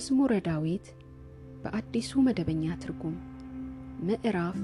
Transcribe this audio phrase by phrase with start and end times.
[0.00, 0.86] መዝሙረ ዳዊት
[1.62, 3.16] በአዲሱ መደበኛ ትርጉም
[4.02, 4.54] ምዕራፍ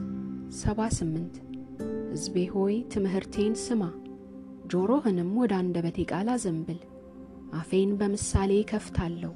[0.59, 1.35] 78
[2.13, 3.83] ሕዝቤ ሆይ ትምህርቴን ስማ፣
[4.71, 6.79] ጆሮህንም ወደ አንደበቴ ቃል አዘንብል።
[7.59, 9.33] አፌን በምሳሌ ከፍታለሁ፣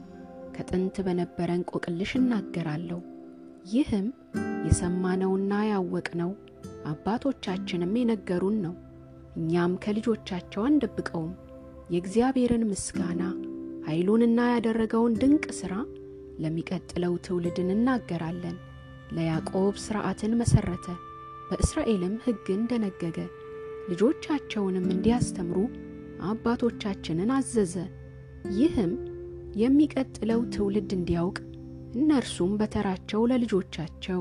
[0.56, 3.00] ከጥንት በነበረ እንቆቅልሽ እናገራለሁ።
[3.74, 4.08] ይህም
[4.68, 6.32] የሰማነውና ያወቅነው
[6.92, 8.76] አባቶቻችንም የነገሩን ነው።
[9.36, 11.34] እኛም ከልጆቻቸው አንደብቀውም።
[11.90, 13.22] የእግዚአብሔርን ምስጋና
[13.84, 15.74] ኃይሉንና ያደረገውን ድንቅ ሥራ
[16.42, 18.56] ለሚቀጥለው ትውልድ እንናገራለን።
[19.12, 20.86] ለያዕቆብ ሥርዓትን መሠረተ፣
[21.48, 23.18] በእስራኤልም ሕግን ደነገገ።
[23.90, 25.58] ልጆቻቸውንም እንዲያስተምሩ
[26.30, 27.74] አባቶቻችንን አዘዘ።
[28.58, 28.92] ይህም
[29.60, 31.38] የሚቀጥለው ትውልድ እንዲያውቅ
[31.94, 34.20] እነርሱም በተራቸው ለልጆቻቸው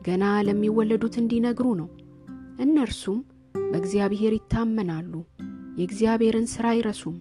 [0.00, 1.88] ገና ለሚወለዱት እንዲነግሩ ነው።
[2.64, 3.18] እነርሱም
[3.64, 5.12] በእግዚአብሔር ይታመናሉ፣
[5.78, 7.16] የእግዚአብሔርን ሥራ አይረሱም፣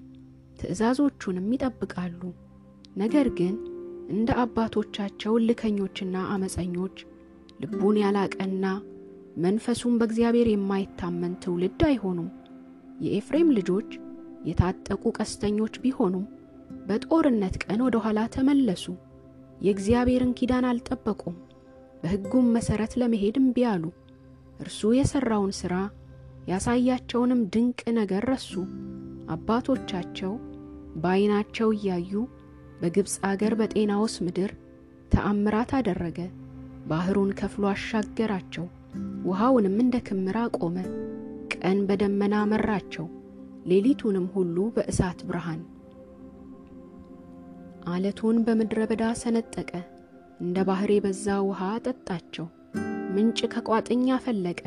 [0.60, 2.22] ትእዛዞቹንም ይጠብቃሉ።
[2.98, 3.56] ነገር ግን
[4.10, 6.98] እንደ አባቶቻቸው እልከኞችና አመፀኞች
[7.62, 8.66] ልቡን ያላቀና
[9.38, 12.30] መንፈሱም በእግዚአብሔር የማይታመን ትውልድ አይሆኑም።
[13.02, 13.90] የኤፍሬም ልጆች
[14.48, 16.26] የታጠቁ ቀስተኞች ቢሆኑም
[16.88, 18.86] በጦርነት ቀን ወደ ኋላ ተመለሱ።
[19.62, 21.36] የእግዚአብሔርን ኪዳን አልጠበቁም፣
[22.02, 23.84] በሕጉም መሠረት ለመሄድ እምቢ አሉ።
[24.60, 25.74] እርሱ የሠራውን ሥራ
[26.52, 28.52] ያሳያቸውንም ድንቅ ነገር ረሱ።
[29.30, 30.34] አባቶቻቸው
[30.98, 32.12] በዐይናቸው እያዩ
[32.82, 34.52] በግብፅ አገር በጤናዎስ ምድር
[35.12, 36.20] ተአምራት አደረገ።
[36.90, 38.66] ባሕሩን ከፍሎ አሻገራቸው፣
[39.28, 40.78] ውሃውንም እንደ ክምር አቆመ።
[41.56, 43.06] ቀን በደመና መራቸው፣
[43.70, 45.62] ሌሊቱንም ሁሉ በእሳት ብርሃን።
[47.88, 49.72] አለቱን በምድረ በዳ ሰነጠቀ፣
[50.42, 52.48] እንደ ባሕር የበዛ ውሃ አጠጣቸው።
[53.16, 54.62] ምንጭ ከቋጥኝ አፈለቀ፣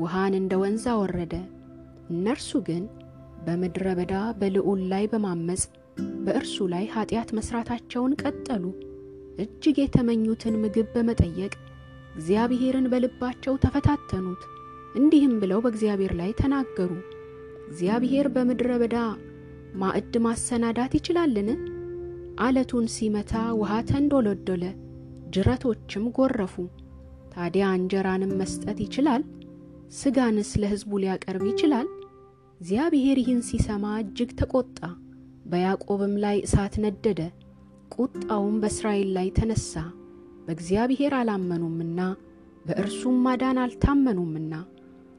[0.00, 1.34] ውሃን እንደ ወንዝ አወረደ።
[2.10, 2.82] እነርሱ ግን
[3.46, 5.62] በምድረ በዳ በልዑል ላይ በማመፅ
[6.24, 8.64] በእርሱ ላይ ኀጢአት መሥራታቸውን ቀጠሉ።
[9.38, 11.52] እጅግ የተመኙትን ምግብ በመጠየቅ
[12.14, 14.42] እግዚአብሔርን በልባቸው ተፈታተኑት።
[14.94, 16.92] እንዲህም ብለው በእግዚአብሔር ላይ ተናገሩ፣
[17.68, 18.96] እግዚአብሔር በምድረ በዳ
[19.80, 21.50] ማዕድ ማሰናዳት ይችላልን?
[22.40, 24.64] አለቱን ሲመታ ውሃ ተንዶለዶለ፣
[25.34, 26.54] ጅረቶችም ጎረፉ።
[27.34, 29.22] ታዲያ እንጀራንም መስጠት ይችላል?
[29.98, 31.86] ሥጋንስ ለሕዝቡ ሊያቀርብ ይችላል?
[32.60, 34.78] እግዚአብሔር ይህን ሲሰማ እጅግ ተቆጣ፣
[35.46, 37.20] በያዕቆብም ላይ እሳት ነደደ።
[37.94, 39.72] ቁጣውም በእስራኤል ላይ ተነሣ፣
[40.44, 42.00] በእግዚአብሔር አላመኑምና
[42.66, 44.52] በእርሱም ማዳን አልታመኑምና።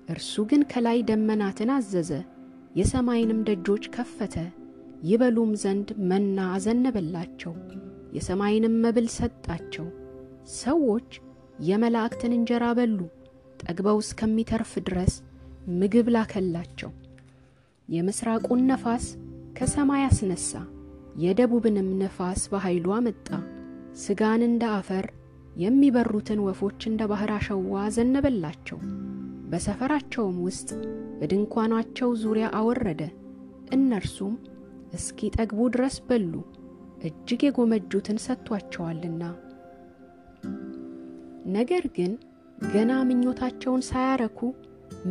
[0.09, 2.12] እርሱ ግን ከላይ ደመናትን አዘዘ፣
[2.75, 4.35] የሰማይንም ደጆች ከፈተ፣
[5.03, 7.53] ይበሉም ዘንድ መና አዘነበላቸው፣
[8.13, 9.88] የሰማይንም መብል ሰጣቸው።
[10.59, 11.09] ሰዎች
[11.66, 13.00] የመላእክትን እንጀራ በሉ፣
[13.63, 15.16] ጠግበው እስከሚተርፍ ድረስ
[15.79, 16.91] ምግብ ላከላቸው።
[17.91, 19.06] የምሥራቁን ነፋስ
[19.57, 20.52] ከሰማይ አስነሣ፣
[21.22, 23.28] የደቡብንም ነፋስ በኃይሉ አመጣ።
[24.02, 25.06] ሥጋን እንደ አፈር
[25.56, 28.79] የሚበሩትን ወፎች እንደ ባሕር አሸዋ ዘነበላቸው።
[29.52, 30.69] በሰፈራቸውም ውስጥ
[31.19, 33.02] በድንኳናቸው ዙሪያ አወረደ።
[33.75, 34.35] እነርሱም
[34.94, 36.34] እስኪ ጠግቡ ድረስ በሉ፣
[37.03, 39.23] እጅግ የጎመጁትን ሰጥቷቸዋልና።
[41.56, 42.12] ነገር ግን
[42.72, 44.40] ገና ምኞታቸውን ሳያረኩ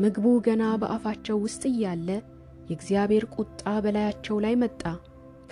[0.01, 2.09] ምግቡ ገና በአፋቸው ውስጥ እያለ
[2.69, 4.83] የእግዚአብሔር ቁጣ በላያቸው ላይ መጣ።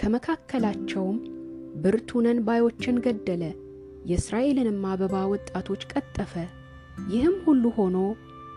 [0.00, 1.16] ከመካከላቸውም
[1.82, 3.42] ብርቱ ነን ባዮችን ገደለ፣
[4.08, 6.32] የእስራኤልንም አበባ ወጣቶች ቀጠፈ።
[7.08, 7.96] ይህም ሁሉ ሆኖ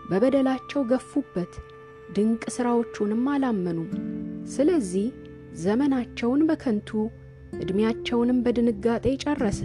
[0.08, 1.52] በበደላቸው ገፉበት፣
[2.14, 3.90] ድንቅ ሥራዎቹንም አላመኑም።
[4.52, 5.06] ስለዚህ
[5.62, 6.90] ዘመናቸውን በከንቱ
[7.60, 9.62] ዕድሜያቸውንም በድንጋጤ ጨረሰ።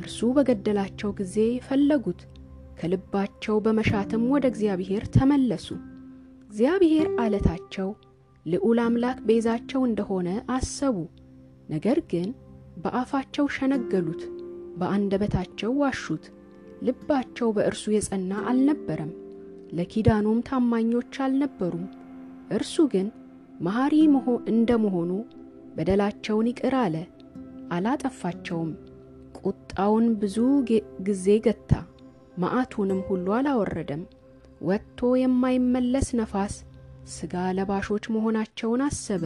[0.00, 1.36] እርሱ በገደላቸው ጊዜ
[1.66, 2.20] ፈለጉት፣
[2.80, 5.68] ከልባቸው በመሻትም ወደ እግዚአብሔር ተመለሱ።
[6.56, 7.88] እግዚአብሔር አለታቸው
[8.46, 10.94] ልዑል አምላክ ቤዛቸው እንደሆነ አሰቡ።
[11.68, 12.28] ነገር ግን
[12.84, 14.22] በአፋቸው ሸነገሉት፣
[14.78, 16.24] በአንደበታቸው ዋሹት።
[16.82, 19.12] ልባቸው በእርሱ የጸና አልነበረም፣
[19.72, 21.84] ለኪዳኑም ታማኞች አልነበሩም።
[22.50, 23.10] እርሱ ግን
[23.60, 23.94] መሐሪ
[24.48, 25.12] እንደ መሆኑ
[25.76, 26.96] በደላቸውን ይቅር አለ፣
[27.72, 28.72] አላጠፋቸውም።
[29.42, 30.38] ቁጣውን ብዙ
[31.06, 31.72] ጊዜ ገታ፣
[32.38, 34.04] መዓቱንም ሁሉ አላወረደም።
[34.60, 36.54] ወጥቶ የማይመለስ ነፋስ
[37.14, 39.24] ሥጋ ለባሾች መሆናቸውን አሰበ።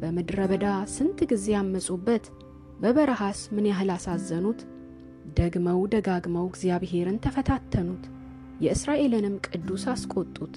[0.00, 2.24] በምድረ በዳ ስንት ጊዜ አመጹበት፣
[2.82, 4.60] በበረሃስ ምን ያህል አሳዘኑት።
[5.38, 8.04] ደግመው ደጋግመው እግዚአብሔርን ተፈታተኑት፣
[8.64, 10.54] የእስራኤልንም ቅዱስ አስቆጡት።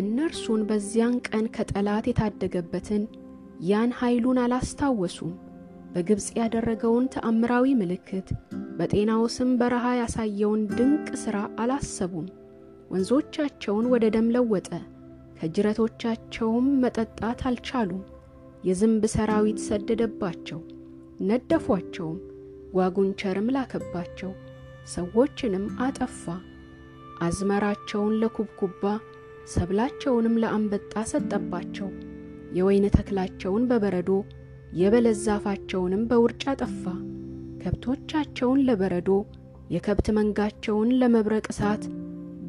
[0.00, 3.02] እነርሱን በዚያን ቀን ከጠላት የታደገበትን
[3.66, 5.34] ያን ኃይሉን አላስታወሱም።
[5.92, 8.28] በግብፅ ያደረገውን ተአምራዊ ምልክት፣
[8.78, 12.26] በጤናዎስም በረሃ ያሳየውን ድንቅ ሥራ አላሰቡም።
[12.90, 14.68] ወንዞቻቸውን ወደ ደም ለወጠ፣
[15.38, 18.02] ከጅረቶቻቸውም መጠጣት አልቻሉም።
[18.64, 20.60] የዝንብ ሰራዊት ሰደደባቸው፣
[21.28, 22.18] ነደፏቸውም፣
[22.76, 24.32] ጓጉንቸርም ላከባቸው፣
[24.94, 26.24] ሰዎችንም አጠፋ።
[27.22, 28.82] አዝመራቸውን ለኩብኩባ
[29.52, 31.88] ሰብላቸውንም ለአንበጣ ሰጠባቸው።
[32.52, 34.10] የወይን ተክላቸውን በበረዶ
[34.78, 36.84] የበለስ ዛፋቸውንም በውርጭ አጠፋ።
[37.66, 39.08] ከብቶቻቸውን ለበረዶ
[39.70, 41.84] የከብት መንጋቸውን ለመብረቅ እሳት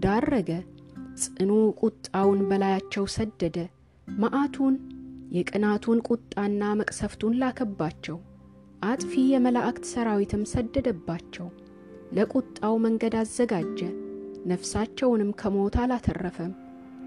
[0.04, 0.50] ዳረገ።
[1.22, 1.50] ጽኑ
[1.81, 3.58] ቁጣውን በላያቸው ሰደደ።
[4.08, 4.75] መዓቱን
[5.31, 8.18] የቅናቱን ቁጣና መቅሰፍቱን ላከባቸው።
[8.81, 11.48] አጥፊ የመላእክት ሰራዊትም ሰደደባቸው።
[12.12, 13.80] ለቁጣው መንገድ አዘጋጀ፣
[14.52, 16.54] ነፍሳቸውንም ከሞት አላተረፈም።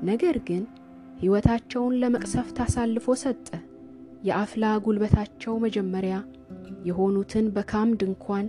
[0.03, 0.65] ነገር ግን
[1.21, 3.49] ሕይወታቸውን ለመቅሰፍት አሳልፎ ሰጠ።
[4.25, 6.17] የአፍላ ጉልበታቸው መጀመሪያ
[6.89, 8.47] የሆኑትን በካም ድንኳን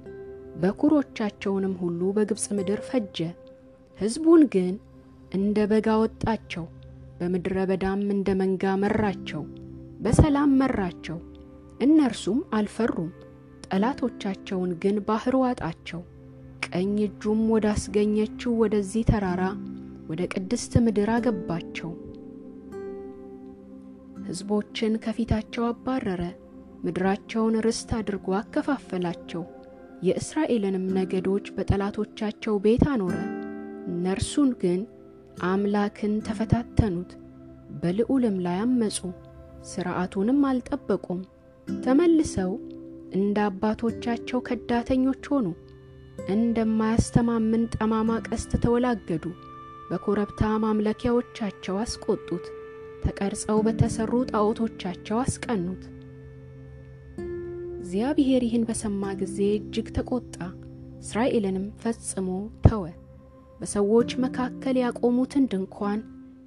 [0.62, 3.18] በኩሮቻቸውንም ሁሉ በግብፅ ምድር ፈጀ።
[3.98, 4.74] ሕዝቡን ግን
[5.32, 6.66] እንደ በግ አወጣቸው፣
[7.20, 9.44] በምድረ በዳም እንደ መንጋ መራቸው፣
[10.00, 11.18] በሰላም መራቸው።
[11.82, 13.12] እነርሱም አልፈሩም።
[13.68, 16.02] ጠላቶቻቸውን ግን ባሕር ዋጣቸው።
[16.68, 19.44] ቀኝ እጁም ወዳስገኘችው ወደዚህ ተራራ
[20.10, 21.92] ወደ ቅድስት ምድር አገባቸው።
[24.26, 26.22] ሕዝቦችን ከፊታቸው አባረረ፣
[26.82, 29.44] ምድራቸውን ርስት አድርጎ አከፋፈላቸው።
[30.04, 33.18] የእስራኤልንም ነገዶች በጠላቶቻቸው ቤት አኖረ።
[33.92, 34.82] እነርሱን ግን
[35.46, 37.12] አምላክን ተፈታተኑት፣
[37.82, 39.00] በልዑልም ላይ አመፁ፣
[39.70, 41.22] ሥርዓቱንም አልጠበቁም።
[41.68, 42.52] ተመልሰው
[43.14, 45.48] እንደ አባቶቻቸው ከዳተኞች ሆኑ፣
[46.34, 49.26] እንደማያስተማምን ጠማማ ቀስት ተወላገዱ።
[49.90, 52.46] በኮረብታ ማምለኪያዎቻቸው አስቆጡት፣
[53.04, 55.84] ተቀርጸው በተሠሩ ጣዖቶቻቸው አስቀኑት።
[57.92, 60.36] እግዚአብሔር ይህን በሰማ ጊዜ እጅግ ተቆጣ፣
[61.02, 62.28] እስራኤልንም ፈጽሞ
[62.66, 62.84] ተወ።
[63.60, 66.00] በሰዎች መካከል ያቆሙትን ድንኳን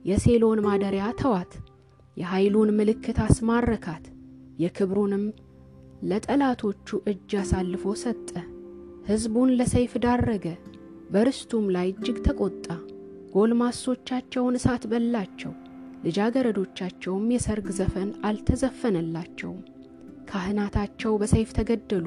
[0.04, 1.52] የሴሎን ማደሪያ ተዋት።
[2.16, 4.06] የኃይሉን ምልክት አስማረካት፣
[4.62, 5.26] የክብሩንም
[6.10, 8.30] ለጠላቶቹ እጅ አሳልፎ ሰጠ።
[9.10, 10.46] ሕዝቡን ለሰይፍ ዳረገ፣
[11.10, 12.66] በርስቱም ላይ እጅግ ተቆጣ።
[13.34, 15.54] ጎልማሶቻቸውን እሳት በላቸው፣
[16.06, 19.62] ልጃገረዶቻቸውም የሰርግ ዘፈን አልተዘፈነላቸውም።
[20.34, 22.06] ካህናታቸው በሰይፍ ተገደሉ፣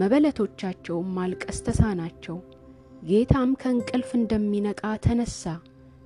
[0.00, 2.36] መበለቶቻቸውም ማልቀስ ተሳናቸው።
[3.02, 5.42] ጌታም ከእንቅልፍ እንደሚነቃ ተነሣ፣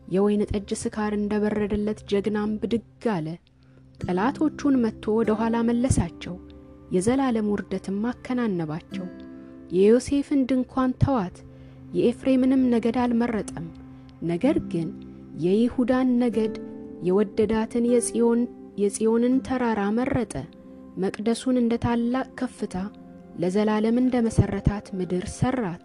[0.09, 3.29] የወይን ጠጅ ስካር እንደ በረደለት ጀግናም ብድግ አለ።
[4.01, 6.35] ጠላቶቹን መጥቶ ወደ ኋላ መለሳቸው፣
[6.95, 9.07] የዘላለም ውርደትም አከናነባቸው።
[9.77, 11.39] የዮሴፍን ድንኳን ተዋት፣
[11.95, 13.69] የኤፍሬምንም ነገድ አልመረጠም።
[14.25, 14.91] ነገር ግን
[15.45, 16.55] የይሁዳን ነገድ
[17.09, 17.87] የወደዳትን
[18.83, 20.35] የጽዮንን ተራራ መረጠ።
[20.95, 22.77] መቅደሱን እንደ ታላቅ ከፍታ
[23.39, 25.85] ለዘላለም እንደ መሠረታት ምድር ሠራት።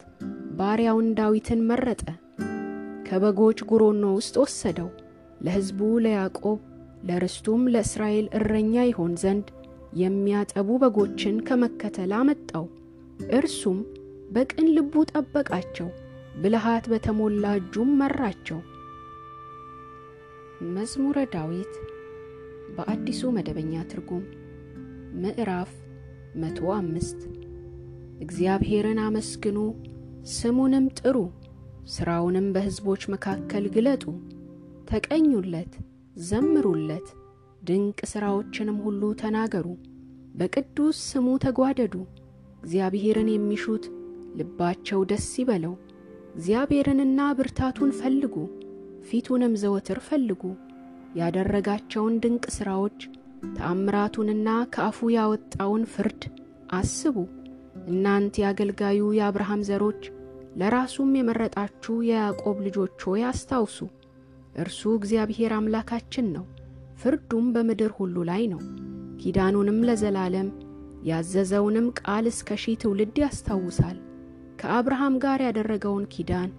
[0.57, 2.03] ባሪያውን ዳዊትን መረጠ፣
[3.07, 4.89] ከበጎች ጉሮኖ ውስጥ ወሰደው።
[5.41, 6.59] ለሕዝቡ ለያዕቆብ
[7.09, 9.47] ለርስቱም ለእስራኤል እረኛ ይሆን ዘንድ
[10.00, 12.65] የሚያጠቡ በጎችን ከመከተል አመጣው።
[13.38, 13.79] እርሱም
[14.31, 15.89] በቅን ልቡ ጠበቃቸው፣
[16.41, 18.59] ብልሃት በተሞላ እጁም መራቸው።
[20.75, 21.73] መዝሙረ ዳዊት
[22.75, 24.23] በአዲሱ መደበኛ ትርጉም
[25.15, 25.71] ምዕራፍ
[26.35, 27.19] መቶ አምስት
[28.21, 29.57] እግዚአብሔርን አመስግኑ
[30.33, 31.17] ስሙንም ጥሩ፣
[31.94, 34.03] ሥራውንም በሕዝቦች መካከል ግለጡ።
[34.89, 35.73] ተቀኙለት፣
[36.27, 37.07] ዘምሩለት፣
[37.62, 39.67] ድንቅ ሥራዎችንም ሁሉ ተናገሩ።
[40.36, 41.95] በቅዱስ ስሙ ተጓደዱ።
[42.60, 43.86] እግዚአብሔርን የሚሹት
[44.39, 45.75] ልባቸው ደስ ይበለው።
[46.34, 48.36] እግዚአብሔርንና ብርታቱን ፈልጉ፣
[49.07, 50.43] ፊቱንም ዘወትር ፈልጉ።
[51.19, 53.00] ያደረጋቸውን ድንቅ ሥራዎች
[53.55, 56.24] ተአምራቱንና ከአፉ ያወጣውን ፍርድ
[56.74, 57.15] አስቡ።
[57.89, 60.01] እናንት የአገልጋዩ የአብርሃም ዘሮች
[60.60, 63.77] ለራሱም የመረጣችሁ የያዕቆብ ልጆች ሆይ አስታውሱ።
[64.55, 66.46] እርሱ እግዚአብሔር አምላካችን ነው፣
[67.01, 68.62] ፍርዱም በምድር ሁሉ ላይ ነው።
[69.22, 70.50] ኪዳኑንም ለዘላለም
[71.10, 73.98] ያዘዘውንም ቃል እስከ ሺህ ትውልድ ያስታውሳል።
[74.62, 76.50] ከአብርሃም ጋር ያደረገውን ኪዳን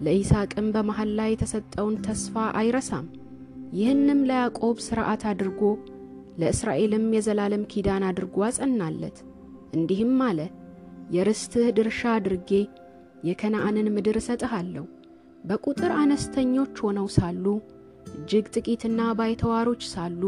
[0.00, 3.06] ለይስሐቅም በመሐል ላይ የተሰጠውን ተስፋ አይረሳም።
[3.74, 5.60] ይህንም ለያዕቆብ ሥርዓት አድርጎ
[6.38, 9.18] ለእስራኤልም የዘላለም ኪዳን አድርጎ አጸናለት።
[9.74, 10.40] እንዲህም አለ፣
[11.14, 12.50] የርስትህ ድርሻ አድርጌ
[13.28, 14.84] የከነዓንን ምድር እሰጥሃለሁ።
[15.44, 17.44] በቁጥር አነስተኞች ሆነው ሳሉ
[18.12, 20.22] እጅግ ጥቂትና ባይተዋሮች ሳሉ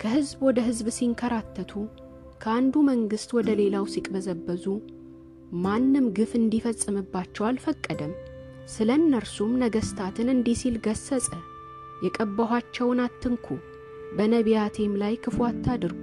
[0.00, 1.72] ከሕዝብ ወደ ሕዝብ ሲንከራተቱ
[2.42, 4.64] ከአንዱ መንግሥት ወደ ሌላው ሲቅበዘበዙ
[5.62, 8.12] ማንም ግፍ እንዲፈጽምባቸው አልፈቀደም።
[8.72, 11.28] ስለ እነርሱም ነገሥታትን እንዲህ ሲል ገሠጸ፣
[12.04, 13.46] የቀባኋቸውን አትንኩ፣
[14.16, 16.00] በነቢያቴም ላይ ክፉ አታድርጉ።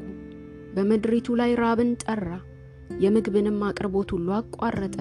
[0.75, 2.27] በምድሪቱ ላይ ራብን ጠራ፣
[3.03, 4.97] የምግብንም አቅርቦት ሁሉ አቋረጠ።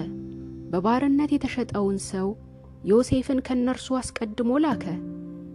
[0.70, 2.28] በባርነት የተሸጠውን ሰው
[2.84, 4.84] ዮሴፍን ከእነርሱ አስቀድሞ ላከ።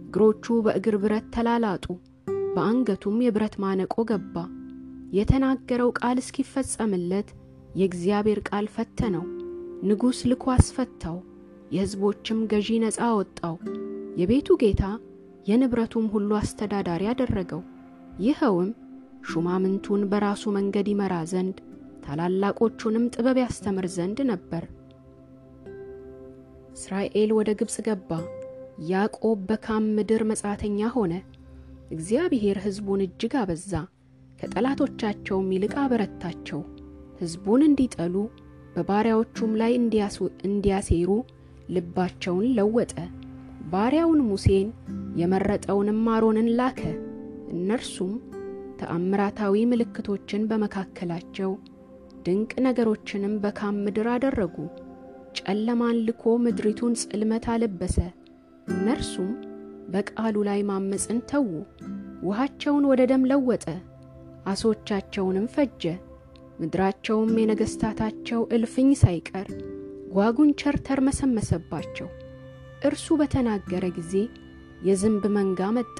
[0.04, 1.86] እግሮቹ በእግር ብረት ተላላጡ፣
[2.54, 4.36] በአንገቱም የብረት ማነቆ ገባ።
[5.16, 7.28] የተናገረው ቃል እስኪፈጸምለት
[7.78, 9.24] የእግዚአብሔር ቃል ፈተነው።
[9.84, 11.16] ንጉሥ ልኮ አስፈታው።
[11.74, 13.54] የሕዝቦችም ገዢ ነፃ አወጣው።
[14.20, 14.82] የቤቱ ጌታ
[15.46, 17.62] የንብረቱም ሁሉ አስተዳዳሪ አደረገው።
[18.22, 18.70] ይኸውም
[19.28, 21.56] ሹማምንቱን በራሱ መንገድ ይመራ ዘንድ
[22.04, 24.64] ታላላቆቹንም ጥበብ ያስተምር ዘንድ ነበር።
[26.74, 28.10] እስራኤል ወደ ግብፅ ገባ።
[28.90, 31.14] ያዕቆብ በካም ምድር መጻተኛ ሆነ።
[31.92, 33.72] እግዚአብሔር ሕዝቡን እጅግ አበዛ፣
[34.40, 36.60] ከጠላቶቻቸውም ይልቅ አበረታቸው።
[37.20, 38.14] ሕዝቡን እንዲጠሉ
[38.74, 39.72] በባሪያዎቹም ላይ
[40.46, 41.10] እንዲያሴሩ
[41.74, 42.94] ልባቸውን ለወጠ።
[43.72, 44.68] ባሪያውን ሙሴን
[45.16, 46.80] የመረጠውንም አሮንን ላከ።
[47.54, 48.12] እነርሱም
[48.80, 51.50] ተአምራታዊ ምልክቶችን በመካከላቸው
[52.26, 54.56] ድንቅ ነገሮችንም በካም ምድር አደረጉ።
[55.38, 57.96] ጨለማን ልኮ ምድሪቱን ጽልመት አለበሰ።
[58.66, 59.30] እነርሱም
[59.92, 61.48] በቃሉ ላይ ማመፅን ተዉ።
[62.22, 63.64] ውሃቸውን ወደ ደም ለወጠ፣
[64.46, 65.82] አሶቻቸውንም ፈጀ።
[66.60, 69.48] ምድራቸውም የነገሥታታቸው እልፍኝ ሳይቀር
[70.14, 72.08] ጓጉንቸር ተርመሰመሰባቸው።
[72.82, 74.14] እርሱ በተናገረ ጊዜ
[74.86, 75.98] የዝንብ መንጋ መጣ፣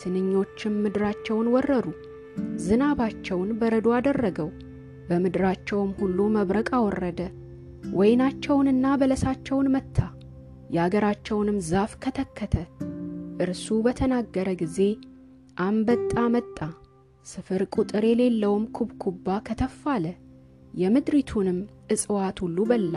[0.00, 1.86] ትንኞችም ምድራቸውን ወረሩ።
[2.64, 4.48] ዝናባቸውን በረዶ አደረገው፣
[5.08, 7.20] በምድራቸውም ሁሉ መብረቅ አወረደ።
[7.98, 9.98] ወይናቸውንና በለሳቸውን መታ፣
[10.74, 12.54] የአገራቸውንም ዛፍ ከተከተ።
[13.44, 14.78] እርሱ በተናገረ ጊዜ
[15.58, 16.58] አንበጣ መጣ፣
[17.26, 20.06] ስፍር ቁጥር የሌለውም ኩብኩባ ከተፍ አለ።
[20.74, 21.58] የምድሪቱንም
[21.92, 22.94] እጽዋት ሁሉ በላ፣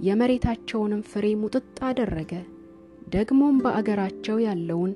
[0.00, 2.32] የመሬታቸውንም ፍሬ ሙጥጥ አደረገ።
[3.08, 4.92] ደግሞም በአገራቸው ያለውን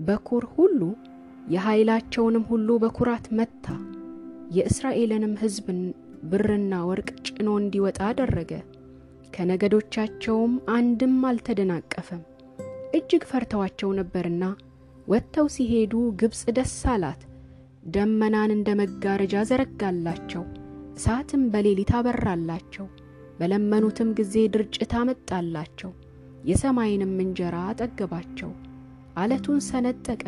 [0.00, 0.80] በኩር ሁሉ
[1.54, 3.66] የኃይላቸውንም ሁሉ በኩራት መታ።
[4.56, 5.66] የእስራኤልንም ሕዝብ
[6.30, 8.52] ብርና ወርቅ ጭኖ እንዲወጣ አደረገ።
[9.34, 12.22] ከነገዶቻቸውም አንድም አልተደናቀፈም።
[12.94, 14.44] እጅግ ፈርተዋቸው ነበርና
[15.08, 17.20] ወጥተው ሲሄዱ ግብፅ ደስ አላት።
[17.88, 20.42] ደመናን እንደ መጋረጃ ዘረጋላቸው፣
[20.96, 22.86] እሳትም በሌሊት አበራላቸው።
[23.40, 25.92] በለመኑትም ጊዜ ድርጭት አመጣላቸው፣
[26.44, 28.50] የሰማይንም እንጀራ አጠገባቸው።
[29.16, 30.24] አለቱን ሰነጠቀ፣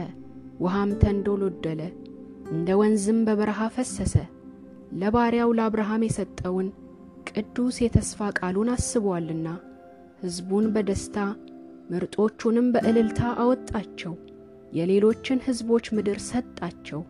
[0.61, 1.81] ውሃም ተንዶሎደለ፣
[2.53, 4.15] እንደ ወንዝም በበረሃ ፈሰሰ።
[5.01, 6.67] ለባሪያው ለአብርሃም የሰጠውን
[7.31, 9.49] ቅዱስ የተስፋ ቃሉን አስቧልና
[10.23, 11.17] ሕዝቡን በደስታ
[11.93, 14.13] ምርጦቹንም በእልልታ አወጣቸው።
[14.73, 17.01] የሌሎችን ሕዝቦች ምድር ሰጣቸው፣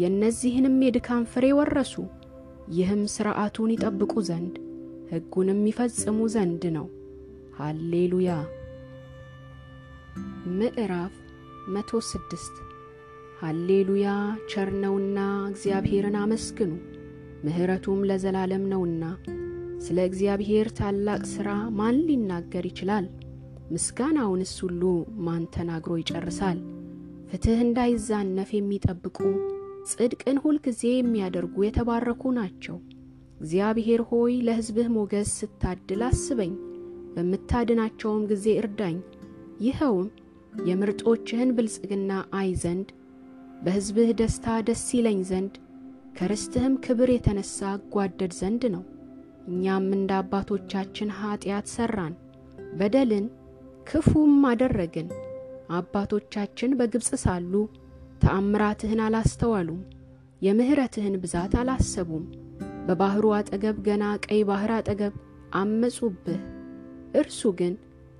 [0.00, 1.94] የእነዚህንም የድካም ፍሬ ወረሱ።
[2.72, 4.56] ይህም ሥርዓቱን ይጠብቁ ዘንድ
[5.10, 6.86] ሕጉንም ይፈጽሙ ዘንድ ነው።
[7.58, 8.30] ሃሌሉያ።
[10.56, 11.14] ምዕራፍ
[11.74, 12.56] መቶ ስድስት
[13.40, 14.08] ሃሌሉያ
[14.50, 15.18] ቸር ነውና
[15.50, 16.72] እግዚአብሔርን አመስግኑ፣
[17.44, 19.02] ምሕረቱም ለዘላለም ነውና።
[19.86, 21.48] ስለ እግዚአብሔር ታላቅ ሥራ
[21.78, 23.06] ማን ሊናገር ይችላል?
[23.72, 24.82] ምስጋናውንስ ሁሉ
[25.26, 26.58] ማን ተናግሮ ይጨርሳል?
[27.30, 29.18] ፍትሕ እንዳይዛነፍ የሚጠብቁ
[29.90, 32.76] ጽድቅን ሁልጊዜ የሚያደርጉ የተባረኩ ናቸው።
[33.40, 36.52] እግዚአብሔር ሆይ ለሕዝብህ ሞገስ ስታድል አስበኝ፣
[37.14, 38.96] በምታድናቸውም ጊዜ እርዳኝ።
[39.66, 40.08] ይኸውም
[40.68, 42.88] የምርጦችህን ብልጽግና አይ ዘንድ
[43.62, 45.54] በሕዝብህ ደስታ ደስ ይለኝ ዘንድ
[46.18, 48.84] ከርስትህም ክብር የተነሣ እጓደድ ዘንድ ነው።
[49.48, 52.14] እኛም እንደ አባቶቻችን ኀጢአት ሠራን፣
[52.78, 53.26] በደልን
[53.86, 55.08] ክፉም አደረግን።
[55.78, 57.52] አባቶቻችን በግብፅ ሳሉ
[58.22, 59.80] ተአምራትህን አላስተዋሉም፣
[60.42, 62.24] የምሕረትህን ብዛት አላሰቡም።
[62.88, 65.14] በባሕሩ አጠገብ ገና ቀይ ባሕር አጠገብ
[65.58, 66.40] አመጹብህ።
[67.20, 67.74] እርሱ ግን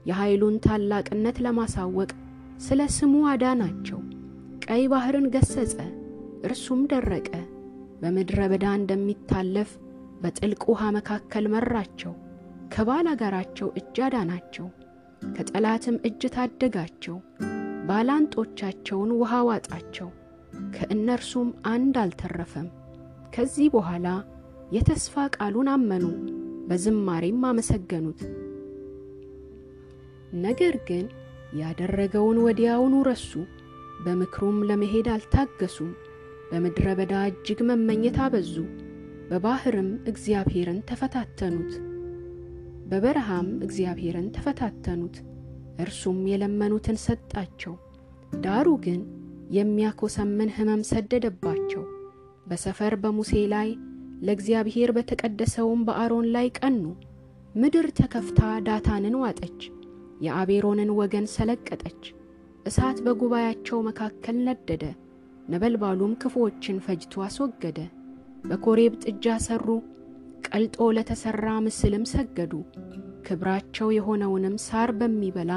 [0.06, 2.10] የኃይሉን ታላቅነት ለማሳወቅ
[2.66, 4.00] ስለ ስሙ አዳናቸው።
[4.66, 5.74] ቀይ ባሕርን ገሠጸ፣
[6.46, 7.30] እርሱም ደረቀ።
[8.00, 9.70] በምድረ በዳ እንደሚታለፍ
[10.22, 12.12] በጥልቅ ውሃ መካከል መራቸው።
[12.72, 14.66] ከባላጋራቸው እጅ አዳናቸው፣
[15.32, 17.16] ከጠላትም እጅ ታደጋቸው።
[17.88, 20.08] ባላንጦቻቸውን ውሃ ዋጣቸው፣
[20.74, 22.68] ከእነርሱም አንድ አልተረፈም።
[23.34, 24.06] ከዚህ በኋላ
[24.68, 26.04] የተስፋ ቃሉን አመኑ፣
[26.68, 28.20] በዝማሬም አመሰገኑት።
[30.42, 31.06] ነገር ግን
[31.60, 33.30] ያደረገውን ወዲያውኑ ረሱ፣
[34.04, 35.92] በምክሩም ለመሄድ አልታገሱም።
[36.50, 38.54] በምድረ በዳ እጅግ መመኘት አበዙ፣
[39.30, 41.72] በባሕርም እግዚአብሔርን ተፈታተኑት።
[42.90, 45.16] በበረሃም እግዚአብሔርን ተፈታተኑት፣
[45.82, 47.74] እርሱም የለመኑትን ሰጣቸው።
[48.44, 49.00] ዳሩ ግን
[49.58, 51.82] የሚያኮሰምን ሕመም ሰደደባቸው።
[52.46, 53.68] በሰፈር በሙሴ ላይ
[54.22, 56.82] ለእግዚአብሔር በተቀደሰውም በአሮን ላይ ቀኑ።
[57.54, 59.60] ምድር ተከፍታ ዳታንን ዋጠች፣
[60.20, 62.02] የአቤሮንን ወገን ሰለቀጠች።
[62.66, 64.82] እሳት በጉባኤያቸው መካከል ነደደ፣
[65.48, 67.78] ነበልባሉም ክፉዎችን ፈጅቶ አስወገደ።
[68.44, 69.68] በኮሬብ ጥጃ ሠሩ፣
[70.48, 72.52] ቀልጦ ለተሠራ ምስልም ሰገዱ።
[73.26, 75.52] ክብራቸው የሆነውንም ሳር በሚበላ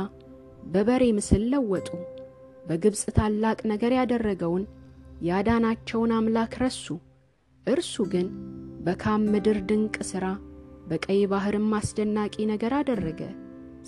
[0.66, 1.90] በበሬ ምስል ለወጡ።
[2.66, 4.64] በግብፅ ታላቅ ነገር ያደረገውን
[5.24, 6.86] ያዳናቸውን አምላክ ረሱ።
[7.68, 8.28] እርሱ ግን
[8.86, 10.26] በካም ምድር ድንቅ ሥራ
[10.88, 13.22] በቀይ ባሕርም አስደናቂ ነገር አደረገ።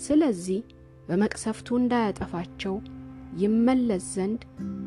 [0.04, 0.60] ስለዚህ
[1.08, 2.74] በመቅሰፍቱ እንዳያጠፋቸው
[3.42, 4.42] ይመለስ ዘንድ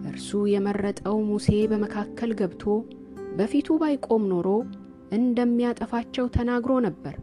[0.09, 2.63] እርሱ የመረጠው ሙሴ በመካከል ገብቶ
[3.37, 4.47] በፊቱ ባይቆም ኖሮ
[5.17, 7.15] እንደሚያጠፋቸው ተናግሮ ነበር።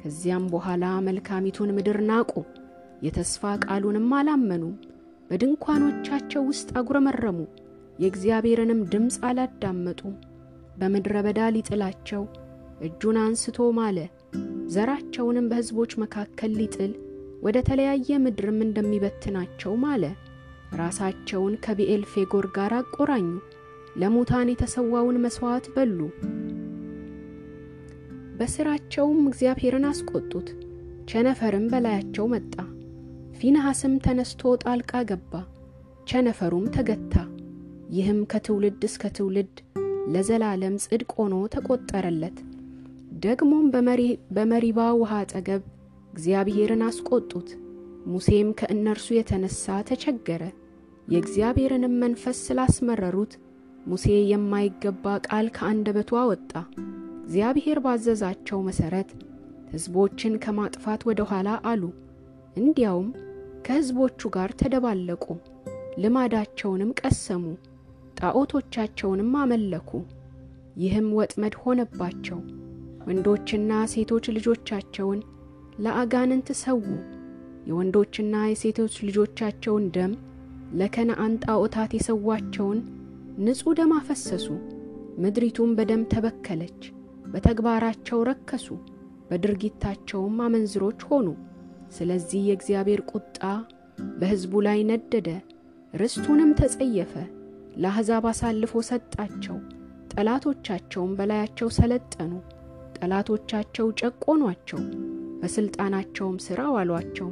[0.00, 2.32] ከዚያም በኋላ መልካሚቱን ምድር ናቁ፣
[3.06, 4.76] የተስፋ ቃሉንም አላመኑም።
[5.30, 7.38] በድንኳኖቻቸው ውስጥ አጉረመረሙ፣
[8.02, 10.14] የእግዚአብሔርንም ድምፅ አላዳመጡም።
[10.78, 12.22] በምድረ በዳ ሊጥላቸው
[12.80, 13.98] እጁን አንስቶ ማለ።
[14.74, 16.92] ዘራቸውንም በሕዝቦች መካከል ሊጥል
[17.42, 20.04] ወደ ተለያየ ምድርም እንደሚበትናቸው ማለ።
[20.80, 23.28] ራሳቸውን ከቢኤል ፌጎር ጋር አቆራኙ፣
[24.00, 25.98] ለሙታን የተሰዋውን መሥዋዕት በሉ።
[28.38, 30.48] በሥራቸውም እግዚአብሔርን አስቆጡት።
[31.10, 32.54] ቸነፈርም በላያቸው መጣ።
[33.38, 35.32] ፊንሐስም ተነስቶ ጣልቃ ገባ፣
[36.10, 37.14] ቸነፈሩም ተገታ።
[37.90, 39.54] ይህም ከትውልድ እስከ ትውልድ
[40.12, 42.36] ለዘላለም ጽድቅ ሆኖ ተቆጠረለት።
[43.24, 43.64] ደግሞም
[44.36, 45.62] በመሪባ ውሃ አጠገብ
[46.12, 47.48] እግዚአብሔርን አስቆጡት።
[48.06, 50.42] ሙሴም ከእነርሱ የተነሳ ተቸገረ።
[51.08, 53.32] የእግዚአብሔርንም መንፈስ ስላስመረሩት
[53.86, 56.52] ሙሴ የማይገባ ቃል ከአንደበቱ አወጣ።
[57.22, 59.10] እግዚአብሔር ባዘዛቸው መሠረት
[59.72, 61.82] ሕዝቦችን ከማጥፋት ወደ ኋላ አሉ።
[62.56, 63.08] እንዲያውም
[63.66, 65.24] ከሕዝቦቹ ጋር ተደባለቁ፣
[66.02, 67.44] ልማዳቸውንም ቀሰሙ፣
[68.18, 69.90] ጣዖቶቻቸውንም አመለኩ።
[70.76, 72.38] ይህም ወጥመድ ሆነባቸው።
[73.06, 75.20] ወንዶችና ሴቶች ልጆቻቸውን
[75.78, 76.82] ለአጋንንት ሰዉ።
[77.68, 80.12] የወንዶችና የሴቶች ልጆቻቸውን ደም
[80.72, 82.78] ለከነአን ጣዖታት የሰዋቸውን
[83.40, 84.46] ንጹሕ ደም አፈሰሱ።
[85.18, 86.80] ምድሪቱም በደም ተበከለች።
[87.26, 88.66] በተግባራቸው ረከሱ፣
[89.30, 91.26] በድርጊታቸውም አመንዝሮች ሆኑ።
[91.96, 93.38] ስለዚህ የእግዚአብሔር ቁጣ
[94.18, 95.28] በሕዝቡ ላይ ነደደ፣
[95.94, 97.12] ርስቱንም ተጸየፈ።
[97.78, 99.56] ለአሕዛብ አሳልፎ ሰጣቸው፣
[100.12, 102.32] ጠላቶቻቸውም በላያቸው ሰለጠኑ።
[102.98, 104.80] ጠላቶቻቸው ጨቆኗቸው፣
[105.40, 107.28] በሥልጣናቸውም ሥር አዋሏቸው።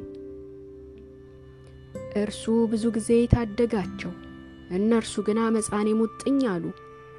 [2.16, 4.12] እርሱ ብዙ ጊዜ ታደጋቸው፣
[4.76, 6.64] እነርሱ ግን አመፃን የሙጥኝ አሉ፣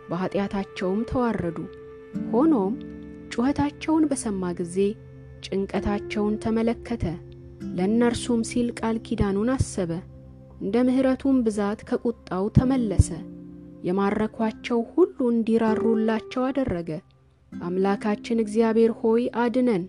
[0.09, 1.57] በኀጢአታቸውም ተዋረዱ።
[2.31, 2.73] ሆኖም
[3.31, 4.77] ጩኸታቸውን በሰማ ጊዜ
[5.45, 7.03] ጭንቀታቸውን ተመለከተ፣
[7.77, 9.91] ለእነርሱም ሲል ቃል ኪዳኑን አሰበ።
[10.57, 13.09] እንደ ምሕረቱም ብዛት ከቁጣው ተመለሰ።
[13.87, 16.89] የማረኳቸው ሁሉ እንዲራሩላቸው አደረገ።
[17.51, 19.83] አምላካችን እግዚአብሔር ሆይ አድነን፣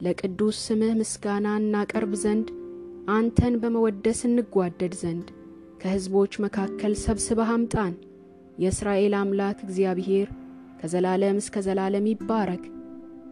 [0.00, 2.48] ለቅዱስ ስምህ ምስጋና እናቀርብ ዘንድ
[3.10, 5.28] አንተን በመወደስ እንጓደድ ዘንድ
[5.80, 7.94] ከሕዝቦች መካከል ሰብስበህ አምጣን።
[8.58, 10.28] የእስራኤል አምላክ እግዚአብሔር
[10.80, 12.64] ከዘላለም እስከ ዘላለም ይባረክ።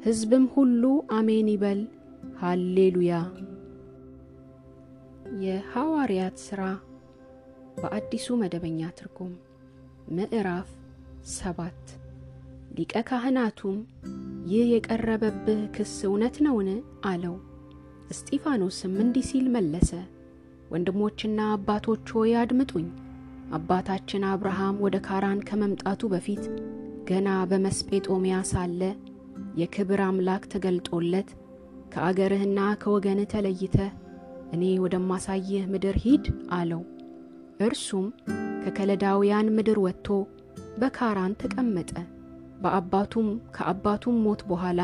[0.06, 0.82] ሕዝብም ሁሉ
[1.16, 1.80] አሜን ይበል።
[2.40, 3.14] ሃሌሉያ።
[5.44, 6.62] የሐዋርያት ሥራ
[7.78, 9.32] በአዲሱ መደበኛ ትርጉም
[10.16, 10.68] ምዕራፍ
[11.32, 11.82] ሰባት
[12.76, 13.76] ሊቀ ካህናቱም
[14.46, 16.68] ይህ የቀረበብህ ክስ እውነት ነውን?
[17.10, 17.34] አለው።
[18.10, 19.90] እስጢፋኖስም እንዲህ ሲል መለሰ፣
[20.70, 22.88] ወንድሞችና አባቶች ሆይ አድምጡኝ።
[23.52, 26.44] አባታችን አብርሃም ወደ ካራን ከመምጣቱ በፊት
[27.10, 28.80] ገና በመስጴጦሚያ ሳለ
[29.56, 31.28] የክብር አምላክ ተገልጦለት
[31.92, 33.92] ከአገርህና ከወገንህ ተለይተህ
[34.54, 36.82] እኔ ወደማሳይህ ምድር ሂድ አለው።
[37.60, 38.06] እርሱም
[38.62, 40.08] ከከለዳውያን ምድር ወጥቶ
[40.80, 41.90] በካራን ተቀመጠ።
[42.62, 44.80] በአባቱም ከአባቱም ሞት በኋላ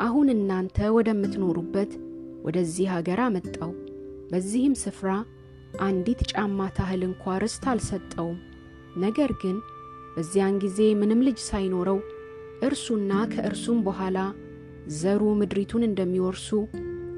[0.00, 1.92] አሁን እናንተ ወደምትኖሩበት
[2.46, 3.72] ወደዚህ አገር አመጣው።
[4.30, 5.10] በዚህም ስፍራ
[5.82, 8.38] አንዲት ጫማ ታህል እንኳ ርስት አልሰጠውም።
[9.02, 9.56] ነገር ግን
[10.14, 11.98] በዚያን ጊዜ ምንም ልጅ ሳይኖረው
[12.66, 14.18] እርሱና ከእርሱም በኋላ
[14.96, 16.48] ዘሩ ምድሪቱን እንደሚወርሱ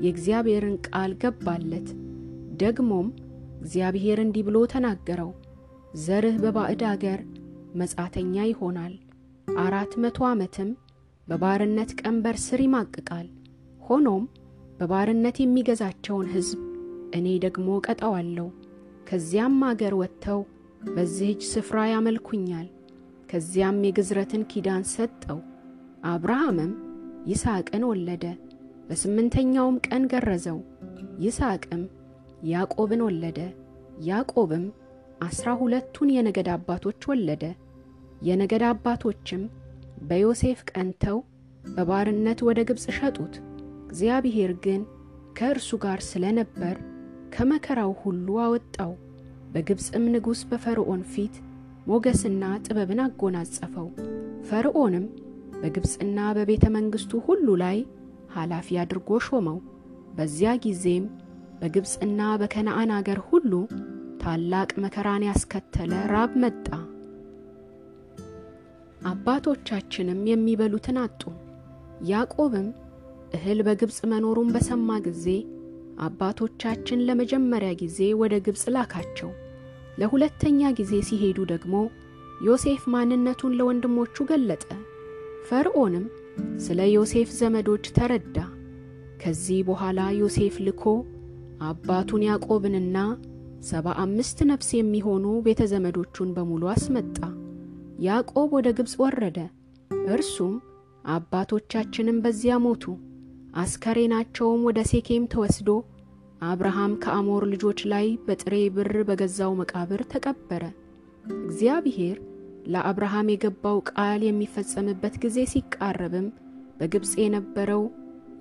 [0.05, 1.89] የእግዚአብሔርን ቃል ገባለት።
[2.63, 3.07] ደግሞም
[3.61, 5.31] እግዚአብሔር እንዲህ ብሎ ተናገረው፣
[6.03, 7.21] ዘርህ በባዕድ አገር
[7.81, 8.95] መጻተኛ ይሆናል፣
[9.61, 10.71] አራት መቶ ዓመትም
[11.27, 13.27] በባርነት ቀንበር ስር ይማቅቃል።
[13.83, 14.25] ሆኖም
[14.79, 16.61] በባርነት የሚገዛቸውን ሕዝብ
[17.17, 18.47] እኔ ደግሞ ቀጠዋለሁ።
[19.09, 20.41] ከዚያም አገር ወጥተው
[20.89, 22.67] በዚህች ስፍራ ያመልኩኛል።
[23.31, 25.39] ከዚያም የግዝረትን ኪዳን ሰጠው።
[26.07, 26.73] አብርሃምም
[27.31, 28.25] ይስሐቅን ወለደ።
[28.89, 30.59] በስምንተኛውም ቀን ገረዘው።
[31.25, 31.83] ይስሐቅም
[32.51, 33.39] ያዕቆብን ወለደ።
[34.07, 34.65] ያዕቆብም
[35.25, 37.45] ዐሥራ ሁለቱን የነገድ አባቶች ወለደ።
[38.29, 39.43] የነገድ አባቶችም
[40.09, 41.19] በዮሴፍ ቀንተው
[41.69, 43.35] በባርነት ወደ ግብፅ ሸጡት።
[43.87, 44.83] እግዚአብሔር ግን
[45.39, 46.77] ከእርሱ ጋር ስለ ነበር
[47.35, 48.93] ከመከራው ሁሉ አወጣው።
[49.53, 51.35] በግብፅም ንጉሥ በፈርዖን ፊት
[51.87, 53.89] ሞገስና ጥበብን አጎናጸፈው።
[54.49, 55.05] ፈርዖንም
[55.61, 57.79] በግብፅና በቤተ መንግሥቱ ሁሉ ላይ
[58.35, 59.59] ኃላፊ አድርጎ ሾመው።
[60.17, 61.05] በዚያ ጊዜም
[61.61, 63.53] በግብፅና በከነዓን አገር ሁሉ
[64.23, 66.67] ታላቅ መከራን ያስከተለ ራብ መጣ።
[69.11, 71.23] አባቶቻችንም የሚበሉትን አጡ።
[72.11, 72.69] ያዕቆብም
[73.37, 75.27] እህል በግብፅ መኖሩን በሰማ ጊዜ
[76.05, 79.31] አባቶቻችን ለመጀመሪያ ጊዜ ወደ ግብፅ ላካቸው።
[80.01, 81.75] ለሁለተኛ ጊዜ ሲሄዱ ደግሞ
[82.47, 84.65] ዮሴፍ ማንነቱን ለወንድሞቹ ገለጠ።
[85.45, 86.05] ፈርዖንም
[86.65, 88.37] ስለ ዮሴፍ ዘመዶች ተረዳ።
[89.23, 90.85] ከዚህ በኋላ ዮሴፍ ልኮ
[91.69, 92.97] አባቱን ያዕቆብንና
[93.69, 97.19] ሰባ አምስት ነፍስ የሚሆኑ ቤተ ዘመዶቹን በሙሉ አስመጣ።
[98.07, 99.39] ያዕቆብ ወደ ግብፅ ወረደ።
[100.15, 100.55] እርሱም
[101.09, 102.85] አባቶቻችንም በዚያ ሞቱ።
[103.63, 105.69] አስከሬናቸውም ወደ ሴኬም ተወስዶ
[106.45, 110.65] አብርሃም ከአሞር ልጆች ላይ በጥሬ ብር በገዛው መቃብር ተቀበረ።
[111.39, 112.17] እግዚአብሔር
[112.65, 116.27] ለአብርሃም የገባው ቃል የሚፈጸምበት ጊዜ ሲቃረብም
[116.79, 117.83] በግብፅ የነበረው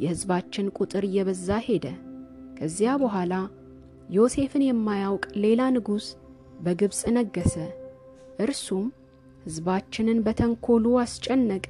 [0.04, 1.86] የሕዝባችን ቁጥር እየበዛ ሄደ።
[2.58, 3.34] ከዚያ በኋላ
[4.10, 6.06] ዮሴፍን የማያውቅ ሌላ ንጉሥ
[6.60, 7.56] በግብፅ ነገሠ።
[8.44, 8.86] እርሱም
[9.44, 11.68] ሕዝባችንን በተንኰሉ አስጨነቀ።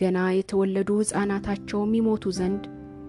[0.00, 2.64] ገና የተወለዱ ሕፃናታቸውም ይሞቱ ዘንድ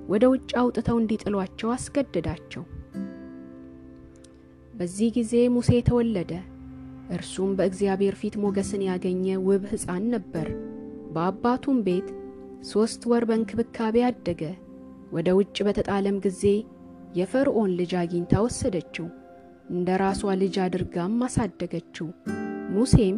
[0.09, 2.63] ወደ ውጭ አውጥተው እንዲጥሏቸው አስገደዳቸው።
[4.73, 6.31] በዚህ ጊዜ ሙሴ ተወለደ።
[7.09, 10.47] እርሱም በእግዚአብሔር ፊት ሞገስን ያገኘ ውብ ሕፃን ነበር።
[11.13, 12.09] በአባቱም ቤት
[12.69, 14.41] ሦስት ወር በእንክብካቤ አደገ።
[15.11, 16.43] ወደ ውጭ በተጣለም ጊዜ
[17.15, 19.07] የፈርዖን ልጅ አግኝታ ወሰደችው፣
[19.71, 22.07] እንደ ራሷ ልጅ አድርጋም አሳደገችው።
[22.75, 23.17] ሙሴም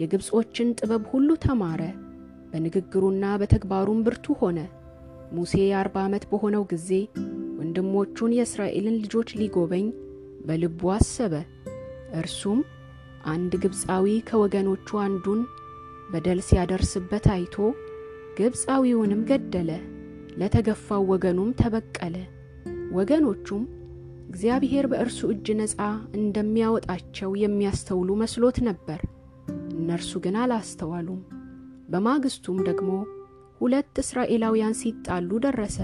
[0.00, 1.82] የግብፆችን ጥበብ ሁሉ ተማረ፣
[2.50, 4.58] በንግግሩና በተግባሩም ብርቱ ሆነ።
[5.32, 6.90] ሙሴ የአርባ ዓመት በሆነው ጊዜ
[7.58, 9.86] ወንድሞቹን የእስራኤልን ልጆች ሊጎበኝ
[10.46, 11.34] በልቡ አሰበ።
[12.20, 12.60] እርሱም
[13.26, 15.40] አንድ ግብፃዊ ከወገኖቹ አንዱን
[16.10, 17.56] በደል ሲያደርስበት አይቶ
[18.38, 19.70] ግብፃዊውንም ገደለ።
[20.40, 22.16] ለተገፋው ወገኑም ተበቀለ።
[22.92, 23.62] ወገኖቹም
[24.28, 25.78] እግዚአብሔር በእርሱ እጅ ነፃ
[26.18, 29.00] እንደሚያወጣቸው የሚያስተውሉ መስሎት ነበር።
[29.78, 31.20] እነርሱ ግን አላስተዋሉም።
[31.92, 32.90] በማግስቱም ደግሞ
[33.60, 35.78] ሁለት እስራኤላውያን ሲጣሉ ደረሰ።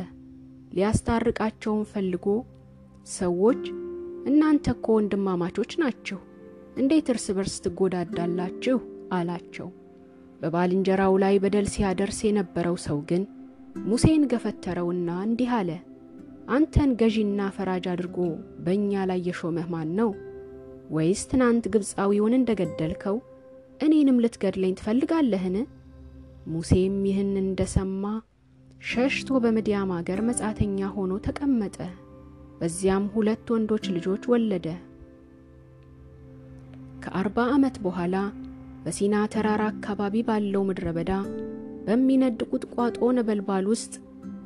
[0.74, 2.26] ሊያስታርቃቸውም ፈልጎ
[3.14, 3.62] ሰዎች
[4.26, 6.18] እናንተ እኮ ወንድማማቾች ናችሁ፣
[6.76, 8.76] እንዴት እርስ በርስ ትጎዳዳላችሁ?
[9.16, 9.68] አላቸው።
[10.40, 13.22] በባልንጀራው ላይ በደል ሲያደርስ የነበረው ሰው ግን
[13.84, 15.70] ሙሴን ገፈተረውና እንዲህ አለ፣
[16.48, 18.16] አንተን ገዢና ፈራጅ አድርጎ
[18.64, 20.10] በእኛ ላይ የሾመህ ማን ነው?
[20.90, 23.16] ወይስ ትናንት ግብፃዊውን እንደ ገደልከው
[23.80, 25.56] እኔንም ልትገድለኝ ትፈልጋለህን?
[26.46, 28.04] ሙሴም ይህን እንደ ሰማ
[28.86, 31.76] ሸሽቶ በምድያም አገር መጻተኛ ሆኖ ተቀመጠ።
[32.58, 34.66] በዚያም ሁለት ወንዶች ልጆች ወለደ።
[37.04, 38.16] ከአርባ ዓመት በኋላ
[38.84, 41.12] በሲና ተራራ አካባቢ ባለው ምድረ በዳ
[41.86, 43.94] በሚነድ ቁጥቋጦ ነበልባል ውስጥ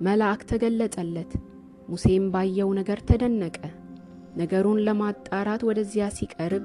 [0.06, 1.32] መልአክ ተገለጠለት።
[1.88, 3.58] ሙሴም ባየው ነገር ተደነቀ።
[4.38, 6.64] ነገሩን ለማጣራት ወደዚያ ሲቀርብ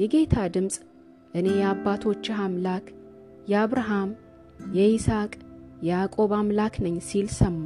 [0.00, 0.76] የጌታ ድምፅ
[1.34, 2.86] እኔ የአባቶችህ አምላክ
[3.48, 4.10] የአብርሃም፣
[4.76, 5.32] የይስሐቅ፣
[5.86, 7.64] የያዕቆብ አምላክ ነኝ ሲል ሰማ።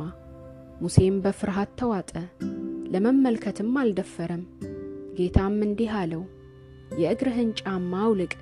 [0.80, 2.12] ሙሴም በፍርሃት ተዋጠ፣
[2.92, 4.44] ለመመልከትም አልደፈረም።
[5.18, 6.22] ጌታም እንዲህ አለው፣
[6.98, 8.32] የእግርህን ጫማ አውልቅ፣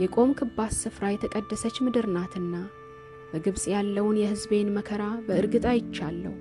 [0.00, 2.54] የቆምክባት ስፍራ የተቀደሰች ምድር ናትና።
[3.32, 6.32] በግብፅ ያለውን የሕዝቤን መከራ በእርግጥ አይቻለሁ፣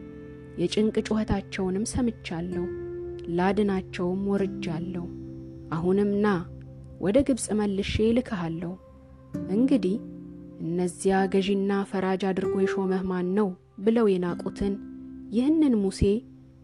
[0.61, 2.65] የጭንቅ ጩኸታቸውንም ሰምቻለሁ፣
[3.37, 5.05] ላድናቸውም ወርጃለሁ።
[5.71, 6.33] አሁንም ና
[7.01, 8.71] ወደ ግብፅ መልሼ እልክሃለሁ።
[9.53, 9.95] እንግዲህ
[10.61, 13.47] እነዚያ ገዢና ፈራጅ አድርጎ የሾመህ ማን ነው?
[13.83, 14.73] ብለው የናቁትን
[15.31, 16.01] ይህንን ሙሴ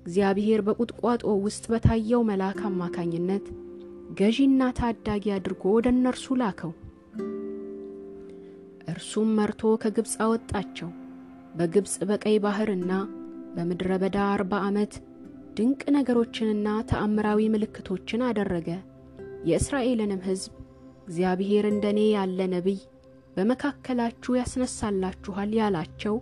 [0.02, 3.46] እግዚአብሔር በቁጥቋጦ ውስጥ በታየው መልአክ አማካኝነት
[4.18, 6.72] ገዢና ታዳጊ አድርጎ ወደ እነርሱ ላከው።
[8.92, 10.90] እርሱም መርቶ ከግብፅ አወጣቸው።
[11.58, 12.92] በግብፅ በቀይ ባሕርና
[13.56, 14.94] በምድረ በዳ አርባ ዓመት
[15.58, 18.70] ድንቅ ነገሮችንና ተአምራዊ ምልክቶችን አደረገ።
[19.50, 20.54] የእስራኤልንም ሕዝብ
[21.04, 22.80] እግዚአብሔር እንደ እኔ ያለ ነቢይ
[23.36, 26.16] በመካከላችሁ ያስነሳላችኋል ያላቸው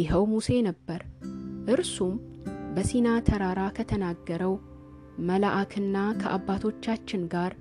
[0.00, 1.00] ይኸው ሙሴ ነበር።
[1.74, 2.14] እርሱም
[2.74, 4.54] በሲና ተራራ ከተናገረው
[5.28, 7.52] መልአክና ከአባቶቻችን ጋር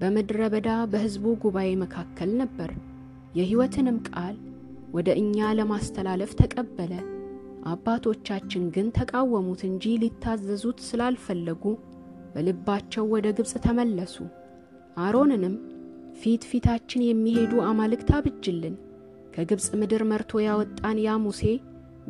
[0.00, 2.70] በምድረ በዳ በሕዝቡ ጉባኤ መካከል ነበር።
[3.38, 4.36] የሕይወትንም ቃል
[4.94, 6.92] ወደ እኛ ለማስተላለፍ ተቀበለ።
[7.70, 11.64] አባቶቻችን ግን ተቃወሙት እንጂ ሊታዘዙት ስላልፈለጉ
[12.34, 14.16] በልባቸው ወደ ግብፅ ተመለሱ።
[15.04, 15.54] አሮንንም
[16.20, 18.76] ፊት ፊታችን የሚሄዱ አማልክት አብጅልን፣
[19.34, 21.42] ከግብፅ ምድር መርቶ ያወጣን ያ ሙሴ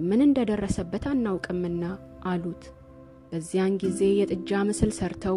[0.09, 1.83] ምን እንደደረሰበት አናውቅምና
[2.26, 2.62] አሉት።
[3.32, 5.36] በዚያን ጊዜ የጥጃ ምስል ሰርተው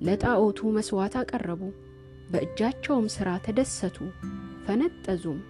[0.00, 1.62] ለጣዖቱ መሥዋዕት አቀረቡ።
[2.30, 3.96] በእጃቸውም ሥራ ተደሰቱ፣
[4.64, 5.40] ፈነጠዙም።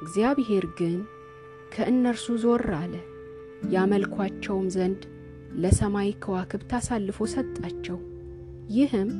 [0.00, 0.98] እግዚአብሔር ግን
[1.74, 2.94] ከእነርሱ ዞር አለ፣
[3.74, 5.02] ያመልኳቸውም ዘንድ
[5.62, 7.98] ለሰማይ ከዋክብት አሳልፎ ሰጣቸው።
[8.74, 9.10] ይህም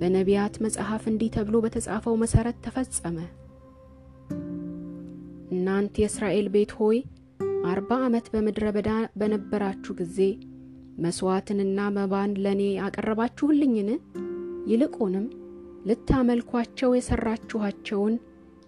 [0.00, 3.18] በነቢያት መጽሐፍ እንዲህ ተብሎ በተጻፈው መሠረት ተፈጸመ።
[5.54, 6.98] እናንት የእስራኤል ቤት ሆይ
[7.66, 10.18] አርባ ዓመት በምድረ በዳ በነበራችሁ ጊዜ
[10.98, 13.88] መሥዋዕትንና መባን ለእኔ አቀረባችሁልኝን?
[14.70, 15.24] ይልቁንም
[15.88, 18.14] ልታመልኳቸው የሠራችኋቸውን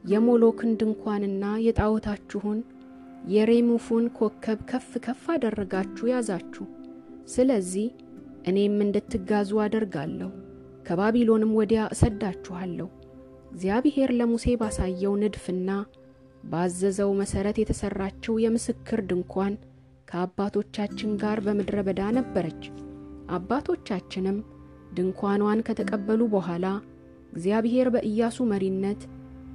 [0.04, 2.58] የሞሎክን ድንኳንና የጣዖታችሁን
[3.28, 6.66] የሬሙፉን ኮከብ ከፍ ከፍ አደረጋችሁ ያዛችሁ።
[7.32, 7.86] ስለዚህ
[8.48, 10.30] እኔም እንድትጋዙ አደርጋለሁ፣
[10.86, 12.88] ከባቢሎንም ወዲያ እሰዳችኋለሁ።
[13.52, 15.70] እግዚአብሔር ለሙሴ ባሳየው ንድፍና
[16.44, 19.54] ባዘዘው መሠረት የተሠራችው የምስክር ድንኳን
[20.16, 22.62] ከአባቶቻችን ጋር በምድረ በዳ ነበረች።
[23.36, 24.36] አባቶቻችንም
[24.96, 26.66] ድንኳኗን ከተቀበሉ በኋላ
[27.32, 29.00] እግዚአብሔር በኢያሱ መሪነት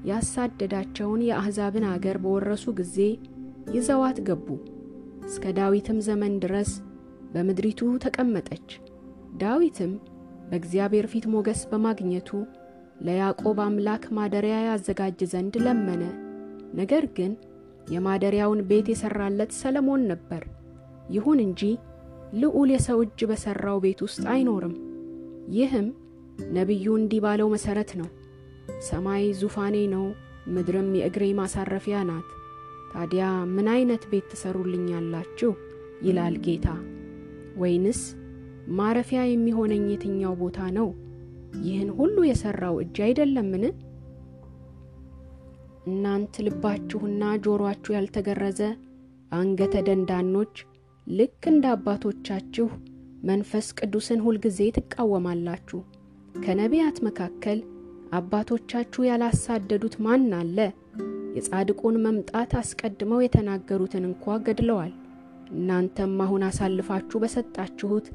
[0.09, 2.97] ያሳደዳቸውን የአሕዛብን አገር በወረሱ ጊዜ
[3.75, 4.47] ይዘዋት ገቡ።
[5.25, 6.71] እስከ ዳዊትም ዘመን ድረስ
[7.33, 8.69] በምድሪቱ ተቀመጠች።
[9.41, 9.93] ዳዊትም
[10.49, 12.29] በእግዚአብሔር ፊት ሞገስ በማግኘቱ
[13.01, 16.03] ለያዕቆብ አምላክ ማደሪያ ያዘጋጅ ዘንድ ለመነ።
[16.73, 17.33] ነገር ግን
[17.91, 20.43] የማደሪያውን ቤት የሠራለት ሰለሞን ነበር።
[21.15, 21.61] ይሁን እንጂ
[22.41, 24.75] ልዑል የሰው እጅ በሠራው ቤት ውስጥ አይኖርም።
[25.55, 25.87] ይህም
[26.51, 28.09] ነቢዩ እንዲህ ባለው መሠረት ነው።
[28.87, 30.05] ሰማይ ዙፋኔ ነው፣
[30.53, 32.29] ምድርም የእግሬ ማሳረፊያ ናት።
[32.93, 35.51] ታዲያ ምን አይነት ቤት ትሰሩልኛላችሁ?
[36.03, 36.67] ይላል ጌታ።
[37.61, 38.01] ወይንስ
[38.77, 40.87] ማረፊያ የሚሆነኝ የትኛው ቦታ ነው?
[41.63, 43.63] ይህን ሁሉ የሠራው እጅ አይደለምን?
[45.83, 48.59] እናንት ልባችሁና ጆሮአችሁ ያልተገረዘ
[49.31, 50.55] አንገተ ደንዳኖች
[51.07, 52.67] ልክ እንደ አባቶቻችሁ
[53.23, 55.79] መንፈስ ቅዱስን ሁልጊዜ ትቃወማላችሁ።
[56.43, 57.59] ከነቢያት መካከል
[58.13, 60.57] አባቶቻችሁ ያላሳደዱት ማን አለ?
[61.35, 64.93] የጻድቁን መምጣት አስቀድመው የተናገሩትን እንኳ ገድለዋል።
[65.53, 68.07] እናንተም አሁን አሳልፋችሁ በሰጣችሁት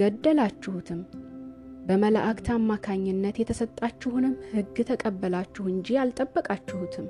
[0.00, 1.00] ገደላችሁትም።
[1.88, 7.06] በመላእክት አማካኝነት የተሰጣችሁንም ሕግ ተቀበላችሁ እንጂ አልጠበቃችሁትም።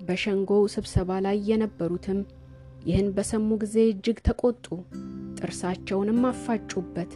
[0.00, 2.18] በሸንጎው ስብሰባ ላይ የነበሩትም
[2.86, 4.66] ይህን በሰሙ ጊዜ እጅግ ተቆጡ፣
[5.38, 7.12] ጥርሳቸውንም አፋጩበት።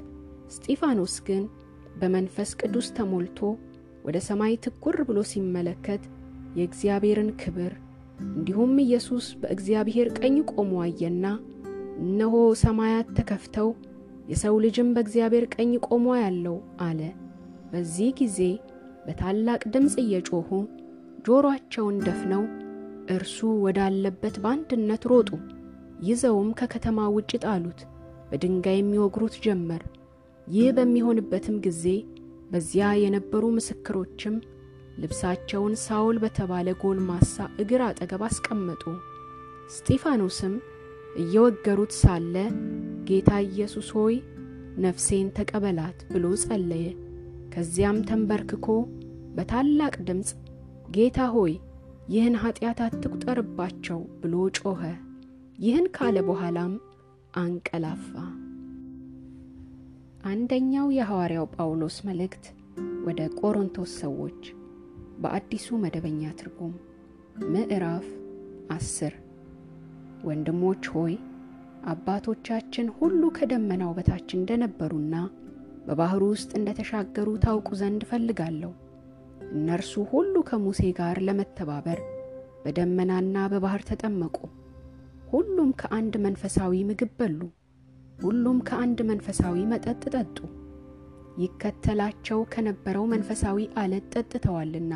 [0.50, 1.42] እስጢፋኖስ ግን
[2.00, 3.38] በመንፈስ ቅዱስ ተሞልቶ
[4.04, 6.02] ወደ ሰማይ ትኩር ብሎ ሲመለከት
[6.56, 7.72] የእግዚአብሔርን ክብር
[8.28, 11.26] እንዲሁም ኢየሱስ በእግዚአብሔር ቀኝ ቆሞ አየና፣
[12.02, 13.68] እነሆ ሰማያት ተከፍተው
[14.30, 17.00] የሰው ልጅም በእግዚአብሔር ቀኝ ቆሞ ያለው አለ።
[17.72, 18.38] በዚህ ጊዜ
[19.06, 20.48] በታላቅ ድምፅ እየጮኹ
[21.26, 22.42] ጆሮአቸውን ደፍነው
[23.14, 25.30] እርሱ ወዳለበት በአንድነት ሮጡ።
[26.02, 27.80] ይዘውም ከከተማ ውጭ ጣሉት፣
[28.30, 29.82] በድንጋይ የሚወግሩት ጀመር።
[30.46, 31.84] ይህ በሚሆንበትም ጊዜ
[32.52, 34.36] በዚያ የነበሩ ምስክሮችም
[35.00, 38.82] ልብሳቸውን ሳውል በተባለ ጎልማሳ እግር አጠገብ አስቀመጡ።
[39.70, 40.54] እስጢፋኖስም
[41.16, 42.34] እየወገሩት ሳለ
[43.08, 44.16] ጌታ ኢየሱስ ሆይ
[44.84, 46.86] ነፍሴን ተቀበላት ብሎ ጸለየ።
[47.54, 48.66] ከዚያም ተንበርክኮ
[49.36, 50.30] በታላቅ ድምፅ
[50.96, 51.52] ጌታ ሆይ
[52.08, 54.82] ይህን ኀጢአት አትቁጠርባቸው ብሎ ጮኸ።
[55.58, 56.72] ይህን ካለ በኋላም
[57.34, 58.12] አንቀላፋ።
[60.30, 62.46] አንደኛው የሐዋርያው ጳውሎስ መልእክት
[63.06, 64.40] ወደ ቆሮንቶስ ሰዎች
[65.22, 66.74] በአዲሱ መደበኛ ትርጉም
[67.52, 68.06] ምዕራፍ
[68.70, 69.14] አስር
[70.26, 71.14] ወንድሞች ሆይ
[71.92, 75.14] አባቶቻችን ሁሉ ከደመናው በታች እንደነበሩና
[75.86, 78.72] በባሕሩ ውስጥ እንደተሻገሩ ታውቁ ዘንድ እፈልጋለሁ።
[79.52, 82.00] እነርሱ ሁሉ ከሙሴ ጋር ለመተባበር
[82.64, 84.36] በደመናና በባሕር ተጠመቁ።
[85.30, 87.40] ሁሉም ከአንድ መንፈሳዊ ምግብ በሉ።
[88.22, 90.36] ሁሉም ከአንድ መንፈሳዊ መጠጥ ጠጡ።
[91.42, 94.94] ይከተላቸው ከነበረው መንፈሳዊ አለት ጠጥተዋልና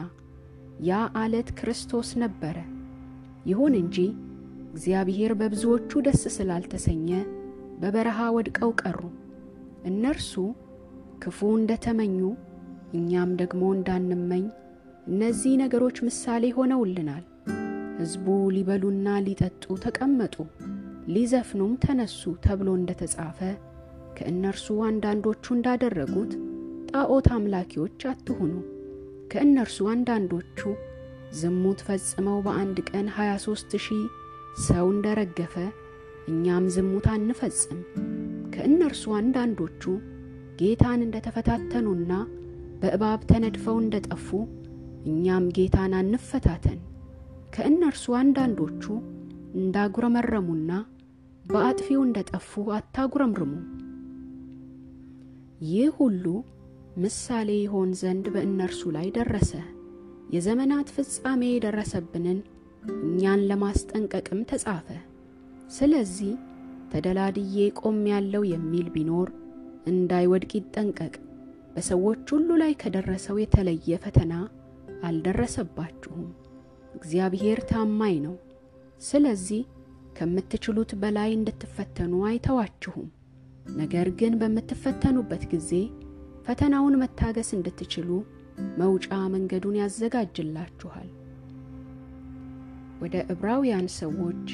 [0.82, 2.56] ያ አለት ክርስቶስ ነበረ።
[3.46, 3.96] ይሁን እንጂ
[4.74, 7.08] እግዚአብሔር በብዙዎቹ ደስ ስላልተሰኘ
[7.80, 9.00] በበረሃ ወድቀው ቀሩ።
[9.90, 10.32] እነርሱ
[11.22, 12.18] ክፉ እንደተመኙ
[12.94, 14.44] እኛም ደግሞ እንዳንመኝ
[15.08, 17.24] እነዚህ ነገሮች ምሳሌ ሆነውልናል።
[17.98, 20.36] ሕዝቡ ሊበሉና ሊጠጡ ተቀመጡ፣
[21.14, 23.38] ሊዘፍኑም ተነሱ ተብሎ እንደተጻፈ
[24.16, 26.32] ከእነርሱ አንዳንዶቹ እንዳደረጉት
[26.90, 28.52] ጣዖት አምላኪዎች አትሁኑ።
[29.32, 30.60] ከእነርሱ አንዳንዶቹ
[31.38, 34.02] ዝሙት ፈጽመው በአንድ ቀን 23 ሺህ
[34.62, 35.54] ሰው እንደረገፈ
[36.28, 37.80] እኛም ዝሙት አንፈጽም።
[38.54, 39.82] ከእነርሱ አንዳንዶቹ
[40.60, 42.12] ጌታን እንደተፈታተኑና
[42.82, 44.28] በእባብ ተነድፈው እንደጠፉ
[45.06, 46.80] እኛም ጌታን አንፈታተን።
[47.54, 48.84] ከእነርሱ አንዳንዶቹ
[49.58, 50.70] እንዳጉረመረሙና
[51.44, 53.52] በአጥፊው እንደጠፉ አታጉረምርሙ።
[55.68, 56.24] ይህ ሁሉ
[56.96, 59.52] ምሳሌ ይሆን ዘንድ በእነርሱ ላይ ደረሰ።
[60.34, 62.38] የዘመናት ፍጻሜ የደረሰብንን
[63.00, 64.88] እኛን ለማስጠንቀቅም ተጻፈ።
[65.70, 66.32] ስለዚህ
[66.92, 69.28] ተደላድዬ ቆም ያለው የሚል ቢኖር
[69.86, 71.14] እንዳይወድቅ ይጠንቀቅ።
[71.74, 74.32] በሰዎች ሁሉ ላይ ከደረሰው የተለየ ፈተና
[75.08, 76.28] አልደረሰባችሁም።
[76.96, 78.36] እግዚአብሔር ታማኝ ነው።
[79.00, 79.62] ስለዚህ
[80.18, 83.08] ከምትችሉት በላይ እንድትፈተኑ አይተዋችሁም።
[83.76, 85.70] ነገር ግን በምትፈተኑበት ጊዜ
[86.46, 88.08] ፈተናውን መታገስ እንድትችሉ
[88.78, 91.08] መውጫ መንገዱን ያዘጋጅላችኋል።
[93.04, 94.44] ወደ ዕብራውያን ሰዎች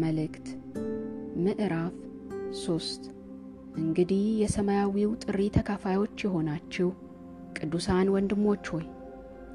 [0.00, 0.46] መልእክት
[1.44, 1.94] ምዕራፍ
[2.62, 3.02] ሶስት
[3.80, 6.88] እንግዲህ የሰማያዊው ጥሪ ተካፋዮች የሆናችሁ
[7.58, 8.86] ቅዱሳን ወንድሞች ሆይ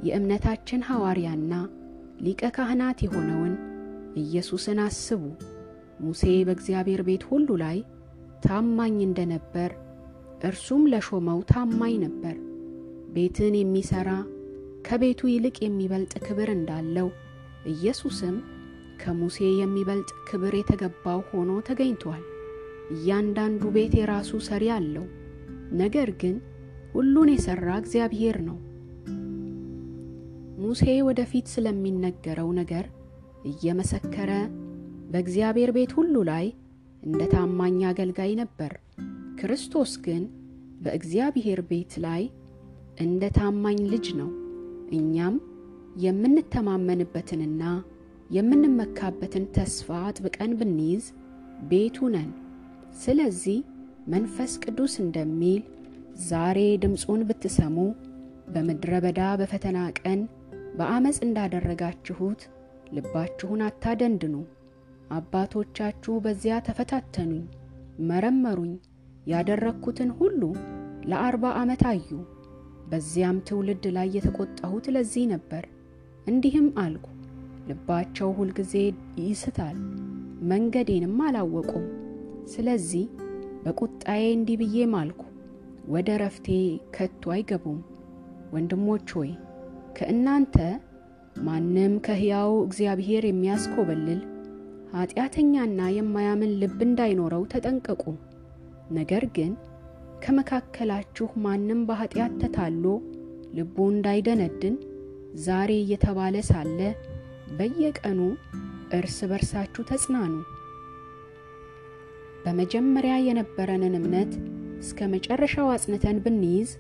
[0.04, 1.54] የእምነታችን ሐዋርያና
[2.20, 3.54] ሊቀ ካህናት የሆነውን
[4.22, 5.22] ኢየሱስን አስቡ።
[6.00, 7.78] ሙሴ በእግዚአብሔር ቤት ሁሉ ላይ
[8.46, 9.72] ታማኝ እንደነበር
[10.44, 12.36] እርሱም ለሾመው ታማኝ ነበር።
[13.14, 14.10] ቤትን የሚሠራ
[14.88, 17.08] ከቤቱ ይልቅ የሚበልጥ ክብር እንዳለው
[17.66, 18.36] ኢየሱስም
[19.02, 22.24] ከሙሴ የሚበልጥ ክብር የተገባው ሆኖ ተገኝቷል።
[22.96, 25.06] እያንዳንዱ ቤት የራሱ ሰሪ አለው፣
[25.82, 26.36] ነገር ግን
[26.94, 28.58] ሁሉን የሠራ እግዚአብሔር ነው።
[30.66, 32.86] ሙሴ ወደፊት ስለሚነገረው ነገር
[33.46, 34.32] እየመሰከረ
[35.12, 36.46] በእግዚአብሔር ቤት ሁሉ ላይ
[37.04, 38.72] እንደ ታማኝ አገልጋይ ነበር።
[39.40, 40.24] ክርስቶስ ግን
[40.82, 42.24] በእግዚአብሔር ቤት ላይ
[42.98, 44.30] እንደ ታማኝ ልጅ ነው።
[44.92, 45.36] እኛም
[45.96, 47.64] የምንተማመንበትንና
[48.30, 51.06] የምንመካበትን ተስፋ አጥብቀን ብንይዝ
[51.70, 52.30] ቤቱ ነን።
[53.02, 53.58] ስለዚህ
[54.08, 55.62] መንፈስ ቅዱስ እንደሚል
[56.28, 57.78] ዛሬ ድምፁን ብትሰሙ
[58.54, 60.20] በምድረ በዳ በፈተና ቀን
[60.78, 62.42] በአመፅ እንዳደረጋችሁት
[62.96, 64.36] ልባችሁን አታደንድኑ።
[65.18, 67.44] አባቶቻችሁ በዚያ ተፈታተኑኝ፣
[68.10, 68.74] መረመሩኝ፣
[69.28, 70.42] ያደረግኩትን ሁሉ
[71.10, 72.10] ለአርባ ዓመት አዩ።
[72.90, 75.64] በዚያም ትውልድ ላይ የተቆጣሁት ለዚህ ነበር።
[76.28, 77.06] እንዲህም አልኩ፣
[77.68, 78.74] ልባቸው ሁልጊዜ
[79.24, 79.78] ይስታል፣
[80.52, 81.86] መንገዴንም አላወቁም።
[82.54, 83.06] ስለዚህ
[83.64, 85.22] በቁጣዬ እንዲህ ብዬ ማልኩ፣
[85.94, 86.48] ወደ ረፍቴ
[86.96, 87.80] ከቶ አይገቡም።
[88.54, 89.32] ወንድሞች ሆይ
[89.98, 90.56] ከእናንተ
[91.46, 94.22] ማንም ከሕያው እግዚአብሔር የሚያስኮበልል
[94.94, 98.04] ኀጢአተኛና የማያምን ልብ እንዳይኖረው ተጠንቀቁ።
[98.92, 99.54] ነገር ግን
[100.26, 102.84] ከመካከላችሁ ማንም በኀጢአት ተታሎ
[103.58, 104.76] ልቡ እንዳይደነድን
[105.44, 106.80] ዛሬ እየተባለ ሳለ
[107.58, 108.20] በየቀኑ
[108.98, 110.34] እርስ በርሳችሁ ተጽናኑ።
[112.46, 114.32] በመጀመሪያ የነበረንን እምነት
[114.80, 116.72] እስከ መጨረሻው አጽንተን ብንይዝ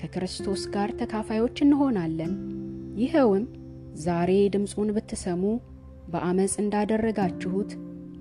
[0.00, 2.32] ከክርስቶስ ጋር ተካፋዮች እንሆናለን።
[2.96, 3.44] ይኸውም
[4.04, 5.42] ዛሬ ድምፁን ብትሰሙ
[6.12, 7.70] በአመፅ እንዳደረጋችሁት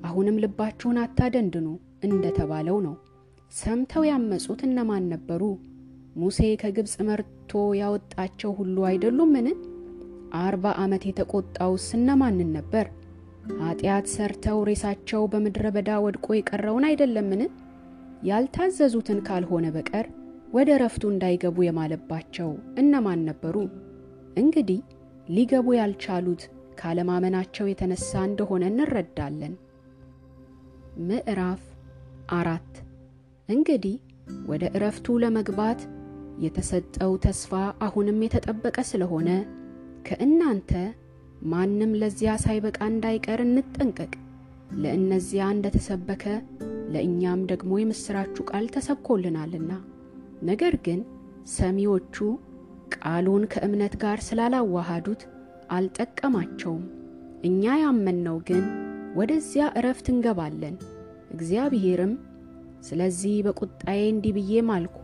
[0.05, 1.67] አሁንም ልባችሁን አታደንድኑ
[2.03, 2.95] እንደተባለው ነው።
[3.51, 5.41] ሰምተው ያመፁት እነማን ነበሩ?
[6.15, 9.47] ሙሴ ከግብፅ መርቶ ያወጣቸው ሁሉ አይደሉምን?
[10.37, 12.85] አርባ ዓመት የተቆጣውስ እነማንን ነበር?
[13.59, 17.41] ኀጢአት ሰርተው ሬሳቸው በምድረ በዳ ወድቆ የቀረውን አይደለምን?
[18.29, 20.07] ያልታዘዙትን ካልሆነ በቀር
[20.53, 22.49] ወደ ረፍቱ እንዳይገቡ የማለባቸው
[22.81, 23.55] እነማን ነበሩ?
[24.37, 24.79] እንግዲህ
[25.29, 26.43] ሊገቡ ያልቻሉት
[26.79, 29.53] ካለማመናቸው የተነሳ እንደሆነ እንረዳለን።
[31.07, 31.63] ምዕራፍ
[32.31, 32.71] አራት
[33.49, 33.95] እንግዲህ
[34.49, 35.79] ወደ እረፍቱ ለመግባት
[36.39, 37.51] የተሰጠው ተስፋ
[37.85, 39.29] አሁንም የተጠበቀ ስለሆነ
[40.05, 40.71] ከእናንተ
[41.49, 44.13] ማንም ለዚያ ሳይበቃ እንዳይቀር እንጠንቀቅ።
[44.81, 46.23] ለእነዚያ እንደተሰበከ
[46.93, 49.71] ለእኛም ደግሞ የምሥራችሁ ቃል ተሰብኮልናልና።
[50.49, 50.99] ነገር ግን
[51.55, 52.15] ሰሚዎቹ
[52.95, 55.21] ቃሉን ከእምነት ጋር ስላላዋሃዱት
[55.75, 56.83] አልጠቀማቸውም።
[57.43, 58.63] እኛ ያመንነው ግን
[59.19, 60.75] ወደዚያ እረፍት እንገባለን።
[61.33, 62.13] እግዚአብሔርም
[62.81, 64.95] ስለዚህ በቁጣዬ እንዲህ ብዬ ማልኩ፣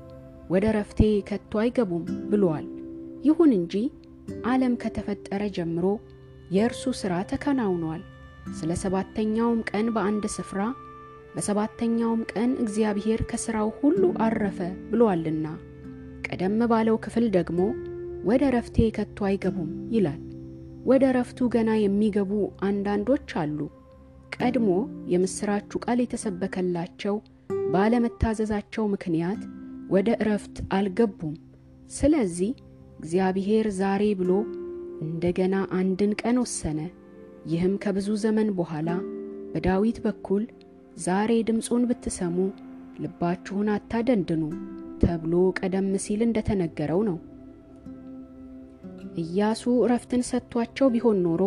[0.49, 2.65] ወደ እረፍቴ ከቶ አይገቡም ብሏል።
[3.25, 3.73] ይሁን እንጂ
[4.47, 5.85] ዓለም ከተፈጠረ ጀምሮ
[6.55, 8.01] የእርሱ ሥራ ተከናውኗል።
[8.57, 10.61] ስለ ሰባተኛውም ቀን በአንድ ስፍራ
[11.35, 14.59] በሰባተኛውም ቀን እግዚአብሔር ከሥራው ሁሉ አረፈ
[14.91, 15.47] ብሎአልና፣
[16.27, 17.59] ቀደም ባለው ክፍል ደግሞ
[18.25, 20.21] ወደ እረፍቴ ከቶ አይገቡም ይላል።
[20.85, 22.31] ወደ እረፍቱ ገና የሚገቡ
[22.67, 23.59] አንዳንዶች አሉ።
[24.37, 24.69] ቀድሞ
[25.11, 27.15] የምሥራቹ ቃል የተሰበከላቸው
[27.75, 29.41] ባለመታዘዛቸው ምክንያት
[29.89, 31.35] ወደ እረፍት አልገቡም።
[31.91, 32.51] ስለዚህ
[33.05, 34.31] እግዚአብሔር ዛሬ ብሎ
[35.03, 36.79] እንደገና አንድን ቀን ወሰነ።
[37.51, 38.89] ይህም ከብዙ ዘመን በኋላ
[39.51, 40.43] በዳዊት በኩል
[41.03, 42.37] ዛሬ ድምፁን ብትሰሙ
[43.01, 44.43] ልባችሁን አታደንድኑ
[45.01, 47.17] ተብሎ ቀደም ሲል እንደተነገረው ነው።
[49.23, 51.43] ኢያሱ እረፍትን ሰጥቷቸው ቢሆን ኖሮ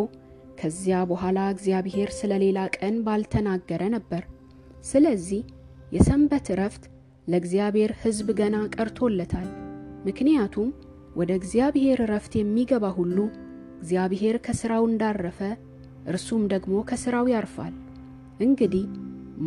[0.60, 4.22] ከዚያ በኋላ እግዚአብሔር ስለ ሌላ ቀን ባልተናገረ ነበር።
[4.84, 5.42] ስለዚህ
[5.92, 6.84] የሰንበት እረፍት
[7.28, 9.48] ለእግዚአብሔር ሕዝብ ገና ቀርቶለታል።
[10.06, 10.68] ምክንያቱም
[11.18, 13.16] ወደ እግዚአብሔር እረፍት የሚገባ ሁሉ
[13.78, 15.38] እግዚአብሔር ከሥራው እንዳረፈ
[16.10, 17.74] እርሱም ደግሞ ከሥራው ያርፋል።
[18.40, 18.84] እንግዲህ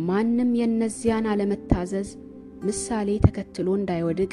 [0.08, 2.10] ማንም የእነዚያን አለመታዘዝ
[2.62, 4.32] ምሳሌ ተከትሎ እንዳይወድቅ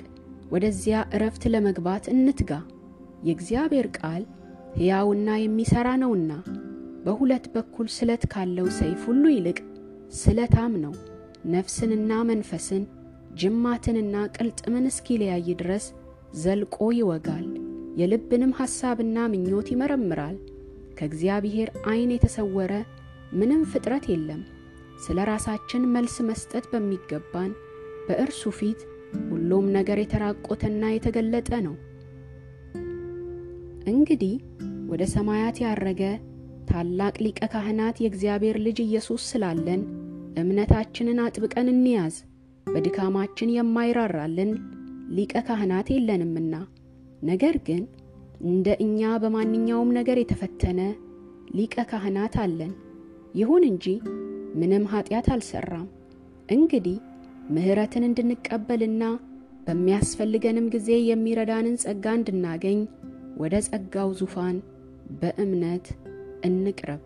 [0.52, 2.52] ወደዚያ እረፍት ለመግባት እንትጋ።
[3.28, 4.24] የእግዚአብሔር ቃል
[4.76, 6.32] ሕያውና የሚሠራ ነውና
[7.06, 9.58] በሁለት በኩል ስለት ካለው ሰይፍ ሁሉ ይልቅ
[10.14, 10.94] ስለታም ነው፣
[11.54, 12.84] ነፍስንና መንፈስን
[13.40, 15.86] ጅማትንና ቅልጥምን እስኪለያይ ድረስ
[16.36, 17.46] ዘልቆ ይወጋል፣
[18.00, 20.38] የልብንም ሐሳብና ምኞት ይመረምራል።
[20.98, 22.74] ከእግዚአብሔር ዐይን የተሰወረ
[23.34, 24.42] ምንም ፍጥረት የለም።
[25.04, 27.52] ስለ ራሳችን መልስ መስጠት በሚገባን
[28.08, 28.80] በእርሱ ፊት
[29.30, 31.76] ሁሉም ነገር የተራቆተና የተገለጠ ነው።
[33.92, 34.34] እንግዲህ
[34.90, 36.02] ወደ ሰማያት ያረገ
[36.70, 39.82] ታላቅ ሊቀ ካህናት የእግዚአብሔር ልጅ ኢየሱስ ስላለን
[40.38, 42.16] እምነታችንን አጥብቀን እንያዝ።
[42.68, 44.52] በድካማችን የማይራራልን
[45.10, 46.56] ሊቀ ካህናት የለንምና፣
[47.22, 47.84] ነገር ግን
[48.46, 50.82] እንደ እኛ በማንኛውም ነገር የተፈተነ
[51.56, 52.74] ሊቀ ካህናት አለን።
[53.36, 53.86] ይሁን እንጂ
[54.60, 55.88] ምንም ኀጢአት አልሠራም።
[56.50, 56.98] እንግዲህ
[57.50, 59.04] ምሕረትን እንድንቀበልና
[59.68, 62.80] በሚያስፈልገንም ጊዜ የሚረዳንን ጸጋ እንድናገኝ
[63.38, 64.58] ወደ ጸጋው ዙፋን
[65.22, 65.86] በእምነት
[66.46, 67.02] እንቅረብ።